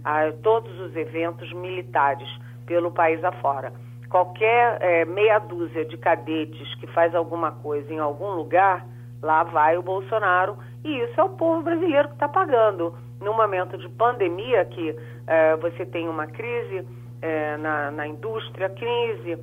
[0.04, 2.28] a todos os eventos militares
[2.64, 3.72] pelo país afora.
[4.08, 8.86] Qualquer é, meia dúzia de cadetes que faz alguma coisa em algum lugar,
[9.20, 12.94] lá vai o Bolsonaro e isso é o povo brasileiro que está pagando.
[13.20, 14.96] No momento de pandemia, que
[15.26, 16.86] é, você tem uma crise
[17.20, 19.38] é, na, na indústria, crise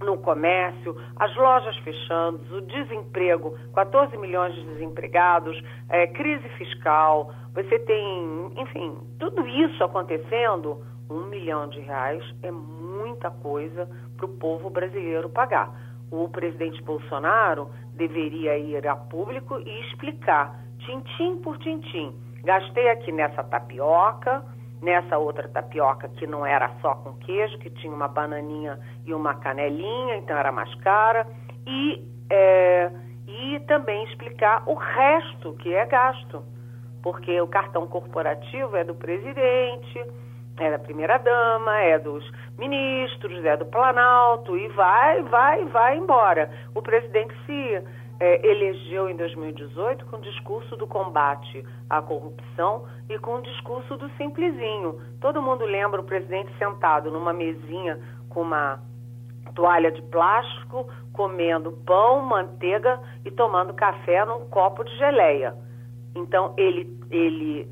[0.00, 7.78] no comércio, as lojas fechando, o desemprego, 14 milhões de desempregados, é, crise fiscal, você
[7.80, 10.80] tem, enfim, tudo isso acontecendo,
[11.10, 15.72] um milhão de reais é muita coisa para o povo brasileiro pagar.
[16.10, 23.42] O presidente Bolsonaro deveria ir a público e explicar, tintim por tintim, gastei aqui nessa
[23.44, 24.44] tapioca,
[24.80, 29.34] nessa outra tapioca que não era só com queijo, que tinha uma bananinha e uma
[29.34, 31.26] canelinha, então era mais cara,
[31.66, 32.90] e, é,
[33.26, 36.42] e também explicar o resto que é gasto,
[37.02, 40.04] porque o cartão corporativo é do presidente,
[40.58, 42.28] é da primeira-dama, é dos
[42.58, 46.50] ministros, é do Planalto, e vai, vai, vai embora.
[46.74, 47.82] O presidente se
[48.20, 53.96] é, elegeu em 2018 com o discurso do combate à corrupção e com o discurso
[53.96, 55.00] do simplesinho.
[55.20, 57.98] Todo mundo lembra o presidente sentado numa mesinha
[58.28, 58.80] com uma
[59.54, 65.54] toalha de plástico, comendo pão, manteiga e tomando café num copo de geleia.
[66.14, 67.68] Então ele, ele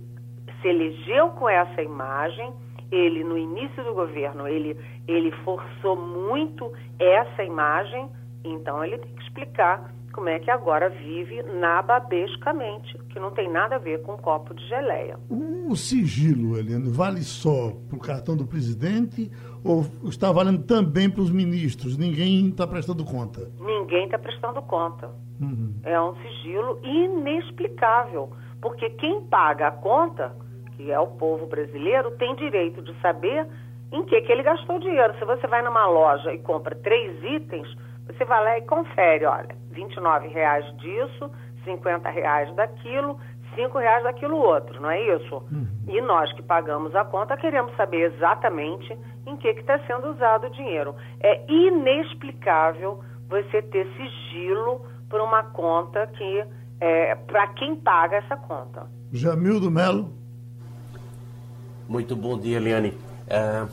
[0.61, 2.53] se elegeu com essa imagem.
[2.91, 4.79] Ele no início do governo ele
[5.09, 8.09] ele forçou muito essa imagem.
[8.45, 13.77] Então ele tem que explicar como é que agora vive nababescamente, que não tem nada
[13.77, 15.19] a ver com um copo de geleia.
[15.29, 19.31] O sigilo, Helene, vale só para o cartão do presidente
[19.63, 21.99] ou está valendo também para os ministros?
[21.99, 23.51] Ninguém está prestando conta?
[23.61, 25.11] Ninguém está prestando conta.
[25.39, 25.75] Uhum.
[25.83, 28.31] É um sigilo inexplicável,
[28.63, 30.35] porque quem paga a conta,
[30.79, 33.47] que é o povo brasileiro, tem direito de saber
[33.93, 35.13] em que, que ele gastou dinheiro.
[35.19, 37.69] Se você vai numa loja e compra três itens,
[38.07, 41.31] você vai lá e confere, olha, 29 reais disso,
[41.65, 43.19] 50 reais daquilo,
[43.55, 45.37] 5 reais daquilo outro, não é isso?
[45.53, 45.67] Uhum.
[45.89, 48.97] E nós que pagamos a conta queremos saber exatamente
[49.27, 50.95] em que está sendo usado o dinheiro.
[51.21, 56.45] É inexplicável você ter sigilo por uma conta que
[56.81, 58.87] é para quem paga essa conta.
[59.13, 60.13] Jamildo Melo.
[61.89, 62.93] Muito bom dia, Eliane.
[63.29, 63.67] É,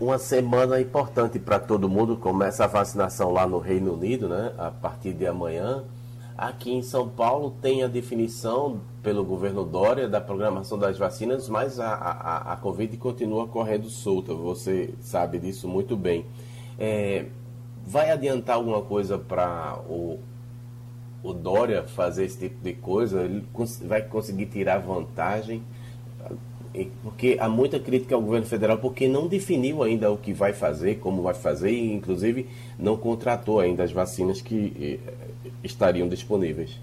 [0.00, 2.16] uma semana importante para todo mundo.
[2.16, 4.52] Começa a vacinação lá no Reino Unido, né?
[4.56, 5.84] A partir de amanhã.
[6.36, 11.78] Aqui em São Paulo tem a definição pelo governo Dória da programação das vacinas, mas
[11.78, 14.32] a, a, a Covid continua correndo solta.
[14.32, 16.24] Você sabe disso muito bem.
[16.78, 17.26] É,
[17.84, 20.18] vai adiantar alguma coisa para o,
[21.22, 23.20] o Dória fazer esse tipo de coisa?
[23.20, 23.46] Ele
[23.84, 25.62] vai conseguir tirar vantagem?
[27.02, 30.96] Porque há muita crítica ao governo federal porque não definiu ainda o que vai fazer,
[30.96, 32.48] como vai fazer e inclusive
[32.78, 35.12] não contratou ainda as vacinas que eh,
[35.64, 36.80] estariam disponíveis.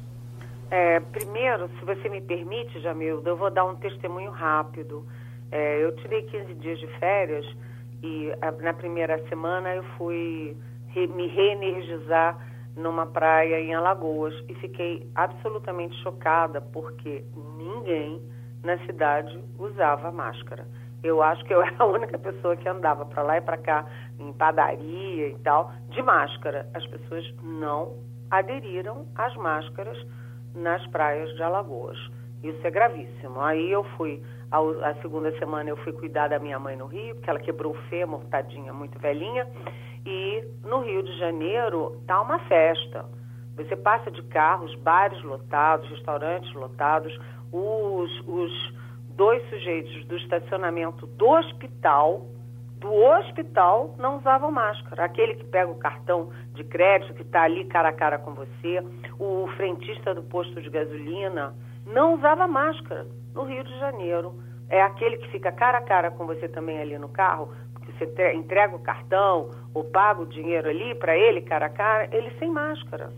[0.70, 5.06] É, primeiro, se você me permite, Jamildo, eu vou dar um testemunho rápido.
[5.50, 7.46] É, eu tirei 15 dias de férias
[8.04, 10.58] e a, na primeira semana eu fui
[10.90, 12.38] re, me reenergizar
[12.76, 17.24] numa praia em Alagoas e fiquei absolutamente chocada porque
[17.58, 18.22] ninguém
[18.64, 20.66] na cidade usava máscara.
[21.04, 23.86] Eu acho que eu era a única pessoa que andava para lá e para cá,
[24.20, 26.68] em padaria e tal, de máscara.
[26.74, 27.96] As pessoas não
[28.30, 29.98] aderiram às máscaras
[30.56, 31.98] nas praias de Alagoas.
[32.44, 33.40] Isso é gravíssimo.
[33.42, 37.16] Aí eu fui, a, a segunda semana eu fui cuidar da minha mãe no Rio,
[37.16, 39.48] porque ela quebrou o fêmur, tadinha, muito velhinha.
[40.06, 43.06] E no Rio de Janeiro tá uma festa.
[43.58, 47.18] Você passa de carros, bares lotados, restaurantes lotados,
[47.52, 48.74] os, os
[49.10, 52.28] dois sujeitos do estacionamento do hospital,
[52.80, 55.06] do hospital, não usavam máscara.
[55.06, 58.84] Aquele que pega o cartão de crédito, que está ali cara a cara com você,
[59.18, 61.56] o frentista do posto de gasolina,
[61.86, 64.36] não usava máscara no Rio de Janeiro.
[64.70, 68.34] É aquele que fica cara a cara com você também ali no carro, porque você
[68.34, 72.52] entrega o cartão ou paga o dinheiro ali para ele cara a cara, ele sem
[72.52, 73.10] máscara.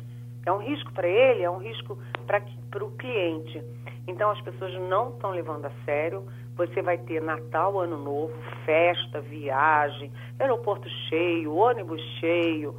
[0.49, 1.95] É um risco para ele, é um risco
[2.25, 3.63] para o cliente.
[4.07, 6.25] Então as pessoas não estão levando a sério.
[6.55, 8.33] Você vai ter Natal, Ano Novo,
[8.65, 12.75] festa, viagem, aeroporto cheio, ônibus cheio.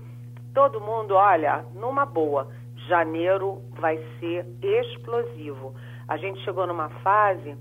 [0.53, 2.49] Todo mundo, olha, numa boa.
[2.89, 5.73] Janeiro vai ser explosivo.
[6.09, 7.57] A gente chegou numa fase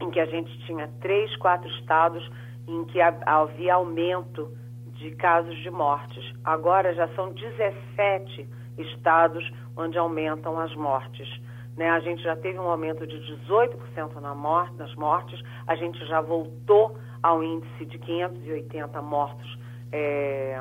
[0.00, 2.28] em que a gente tinha três, quatro estados
[2.66, 4.50] em que havia aumento
[4.94, 6.24] de casos de mortes.
[6.42, 11.28] Agora já são 17 estados onde aumentam as mortes.
[11.76, 11.88] Né?
[11.88, 13.16] A gente já teve um aumento de
[13.46, 19.58] 18% na morte, nas mortes, a gente já voltou ao índice de 580 mortos
[19.92, 20.60] é,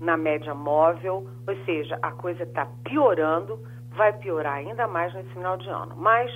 [0.00, 3.58] na média móvel, ou seja, a coisa está piorando,
[3.96, 5.94] vai piorar ainda mais nesse final de ano.
[5.96, 6.30] Mas,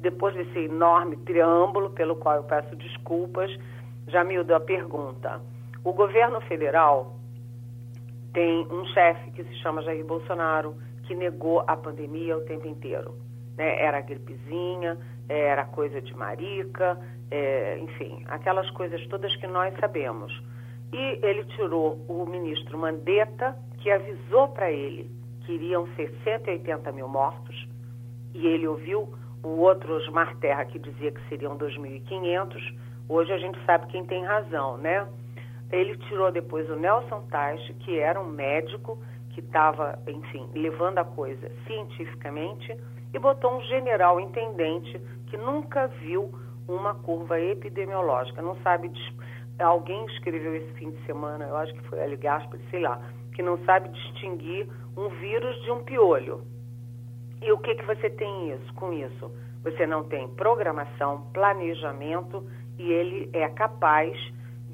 [0.00, 3.50] depois desse enorme preâmbulo, pelo qual eu peço desculpas,
[4.08, 5.40] Jamildo, a pergunta.
[5.84, 7.16] O governo federal
[8.32, 10.74] tem um chefe que se chama Jair Bolsonaro,
[11.04, 13.14] que negou a pandemia o tempo inteiro.
[13.56, 13.82] Né?
[13.82, 16.98] Era gripezinha, era coisa de marica,
[17.30, 20.32] é, enfim, aquelas coisas todas que nós sabemos.
[20.92, 25.10] E ele tirou o ministro Mandetta, que avisou para ele
[25.44, 27.68] que iriam ser 180 mil mortos,
[28.34, 29.12] e ele ouviu
[29.42, 32.74] o outro Osmar Terra, que dizia que seriam 2.500.
[33.08, 35.06] Hoje a gente sabe quem tem razão, né?
[35.72, 38.98] Ele tirou depois o Nelson Teich, que era um médico
[39.30, 42.76] que estava, enfim, levando a coisa cientificamente,
[43.14, 46.30] e botou um general intendente que nunca viu
[46.68, 48.92] uma curva epidemiológica, não sabe.
[49.58, 53.00] Alguém escreveu esse fim de semana, eu acho que foi Ali Gaspar, sei lá,
[53.34, 56.42] que não sabe distinguir um vírus de um piolho.
[57.40, 59.30] E o que, que você tem isso, com isso?
[59.62, 62.44] Você não tem programação, planejamento
[62.78, 64.16] e ele é capaz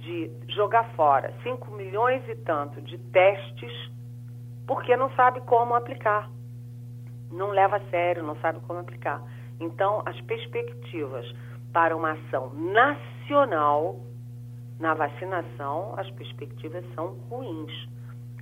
[0.09, 3.90] de jogar fora 5 milhões e tanto de testes
[4.66, 6.30] porque não sabe como aplicar.
[7.30, 9.22] Não leva a sério, não sabe como aplicar.
[9.61, 11.26] Então, as perspectivas
[11.72, 14.00] para uma ação nacional
[14.80, 17.72] na vacinação, as perspectivas são ruins.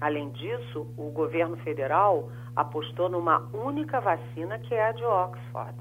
[0.01, 5.79] Além disso, o governo federal apostou numa única vacina que é a de Oxford.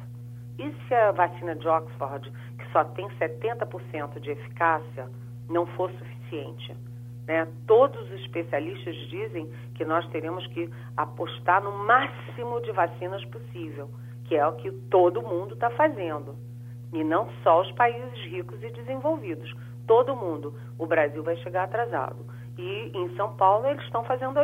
[0.57, 5.09] E se a vacina de Oxford, que só tem 70% de eficácia,
[5.49, 6.75] não for suficiente.
[7.27, 7.47] Né?
[7.67, 13.89] Todos os especialistas dizem que nós teremos que apostar no máximo de vacinas possível,
[14.25, 16.35] que é o que todo mundo está fazendo.
[16.93, 19.53] E não só os países ricos e desenvolvidos.
[19.87, 20.53] Todo mundo.
[20.79, 22.25] O Brasil vai chegar atrasado.
[22.57, 24.39] E em São Paulo eles estão fazendo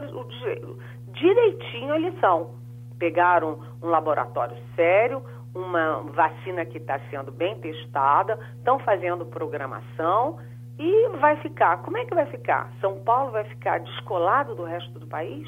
[1.08, 2.56] direitinho a lição.
[3.00, 5.24] Pegaram um laboratório sério,
[5.56, 10.38] uma vacina que está sendo bem testada, estão fazendo programação
[10.80, 11.82] e vai ficar.
[11.84, 12.72] Como é que vai ficar?
[12.80, 15.48] São Paulo vai ficar descolado do resto do país?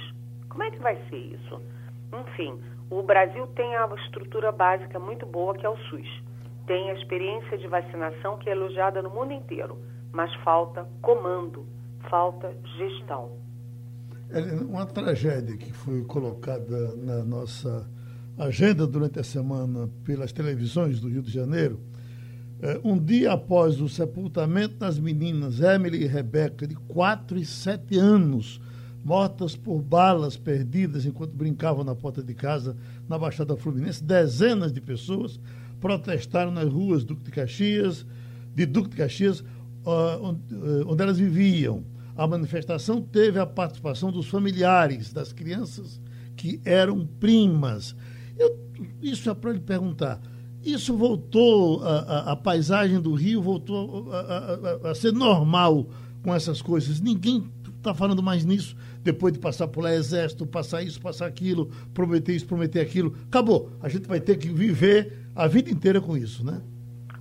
[0.50, 1.62] Como é que vai ser isso?
[2.14, 2.60] Enfim,
[2.90, 6.08] o Brasil tem a estrutura básica muito boa que é o SUS.
[6.68, 9.78] Tem a experiência de vacinação que é elogiada no mundo inteiro,
[10.12, 11.66] mas falta comando,
[12.10, 13.32] falta gestão.
[14.68, 17.88] Uma tragédia que foi colocada na nossa
[18.38, 21.80] agenda durante a semana pelas televisões do Rio de Janeiro
[22.84, 28.62] um dia após o sepultamento das meninas Emily e Rebeca, de 4 e 7 anos,
[29.04, 34.80] mortas por balas perdidas enquanto brincavam na porta de casa na Baixada Fluminense, dezenas de
[34.80, 35.40] pessoas
[35.82, 38.06] protestaram nas ruas Duque de Caxias,
[38.56, 39.44] de Duque de Caxias,
[40.88, 41.84] onde elas viviam.
[42.16, 46.00] A manifestação teve a participação dos familiares das crianças
[46.38, 47.94] que eram primas.
[48.40, 48.58] Eu,
[49.02, 50.22] isso é para lhe perguntar
[50.64, 55.88] isso voltou, a, a, a, paisagem do Rio voltou a, a, ser normal
[56.24, 57.02] com essas coisas.
[57.02, 57.44] Ninguém
[57.78, 62.34] está falando mais nisso depois de passar por lá exército, passar isso, passar aquilo, prometer
[62.34, 63.14] isso, prometer aquilo.
[63.28, 63.72] Acabou.
[63.82, 66.62] A gente vai ter que viver a vida inteira com isso, né?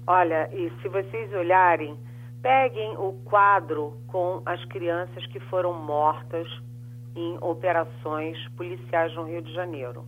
[0.07, 1.97] Olha, e se vocês olharem,
[2.41, 6.47] peguem o quadro com as crianças que foram mortas
[7.15, 10.05] em operações policiais no Rio de Janeiro.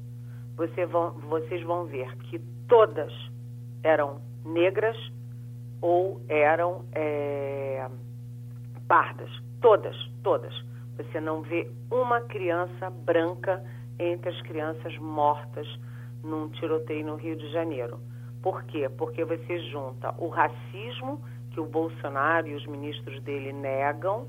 [0.56, 3.12] Você vão, vocês vão ver que todas
[3.82, 4.96] eram negras
[5.80, 7.86] ou eram é,
[8.88, 9.30] pardas.
[9.60, 10.54] Todas, todas.
[10.96, 13.64] Você não vê uma criança branca
[13.98, 15.66] entre as crianças mortas
[16.22, 17.98] num tiroteio no Rio de Janeiro.
[18.42, 18.88] Por quê?
[18.88, 24.26] Porque você junta o racismo que o Bolsonaro e os ministros dele negam,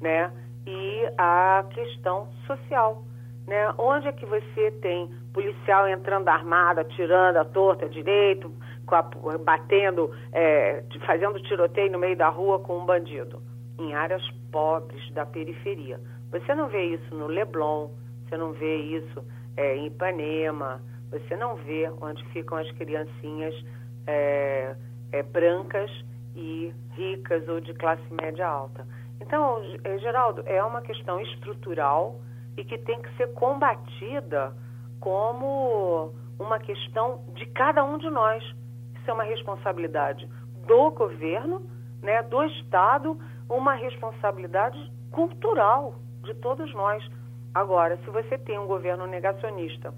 [0.00, 0.32] né?
[0.66, 3.02] E a questão social,
[3.48, 3.72] né?
[3.78, 8.52] Onde é que você tem policial entrando armado, atirando à torta, direito,
[8.86, 9.02] a,
[9.38, 13.42] batendo, é, fazendo tiroteio no meio da rua com um bandido?
[13.78, 14.22] Em áreas
[14.52, 15.98] pobres da periferia.
[16.30, 17.88] Você não vê isso no Leblon,
[18.24, 19.24] você não vê isso
[19.56, 23.54] é, em Ipanema, você não vê onde ficam as criancinhas
[24.06, 24.76] é,
[25.12, 25.90] é, brancas
[26.36, 28.86] e ricas ou de classe média alta.
[29.20, 29.62] Então,
[30.00, 32.20] Geraldo, é uma questão estrutural
[32.58, 34.52] e que tem que ser combatida
[35.00, 38.42] como uma questão de cada um de nós.
[38.96, 40.28] Isso é uma responsabilidade
[40.66, 41.62] do governo,
[42.02, 43.16] né, do Estado,
[43.48, 45.94] uma responsabilidade cultural
[46.24, 47.08] de todos nós.
[47.54, 49.94] Agora, se você tem um governo negacionista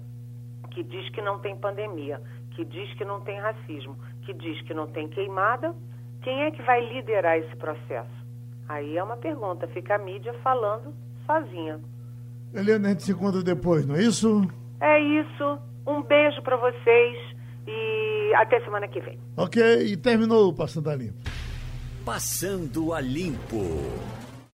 [0.69, 4.73] que diz que não tem pandemia, que diz que não tem racismo, que diz que
[4.73, 5.75] não tem queimada,
[6.21, 8.21] quem é que vai liderar esse processo?
[8.69, 10.93] Aí é uma pergunta, fica a mídia falando
[11.25, 11.81] sozinha.
[12.53, 14.41] Helena, a gente se encontra depois, não é isso?
[14.81, 15.59] É isso.
[15.87, 17.17] Um beijo para vocês
[17.67, 19.17] e até semana que vem.
[19.37, 21.29] Ok, e terminou o Passando a Limpo.
[22.05, 23.57] Passando a Limpo.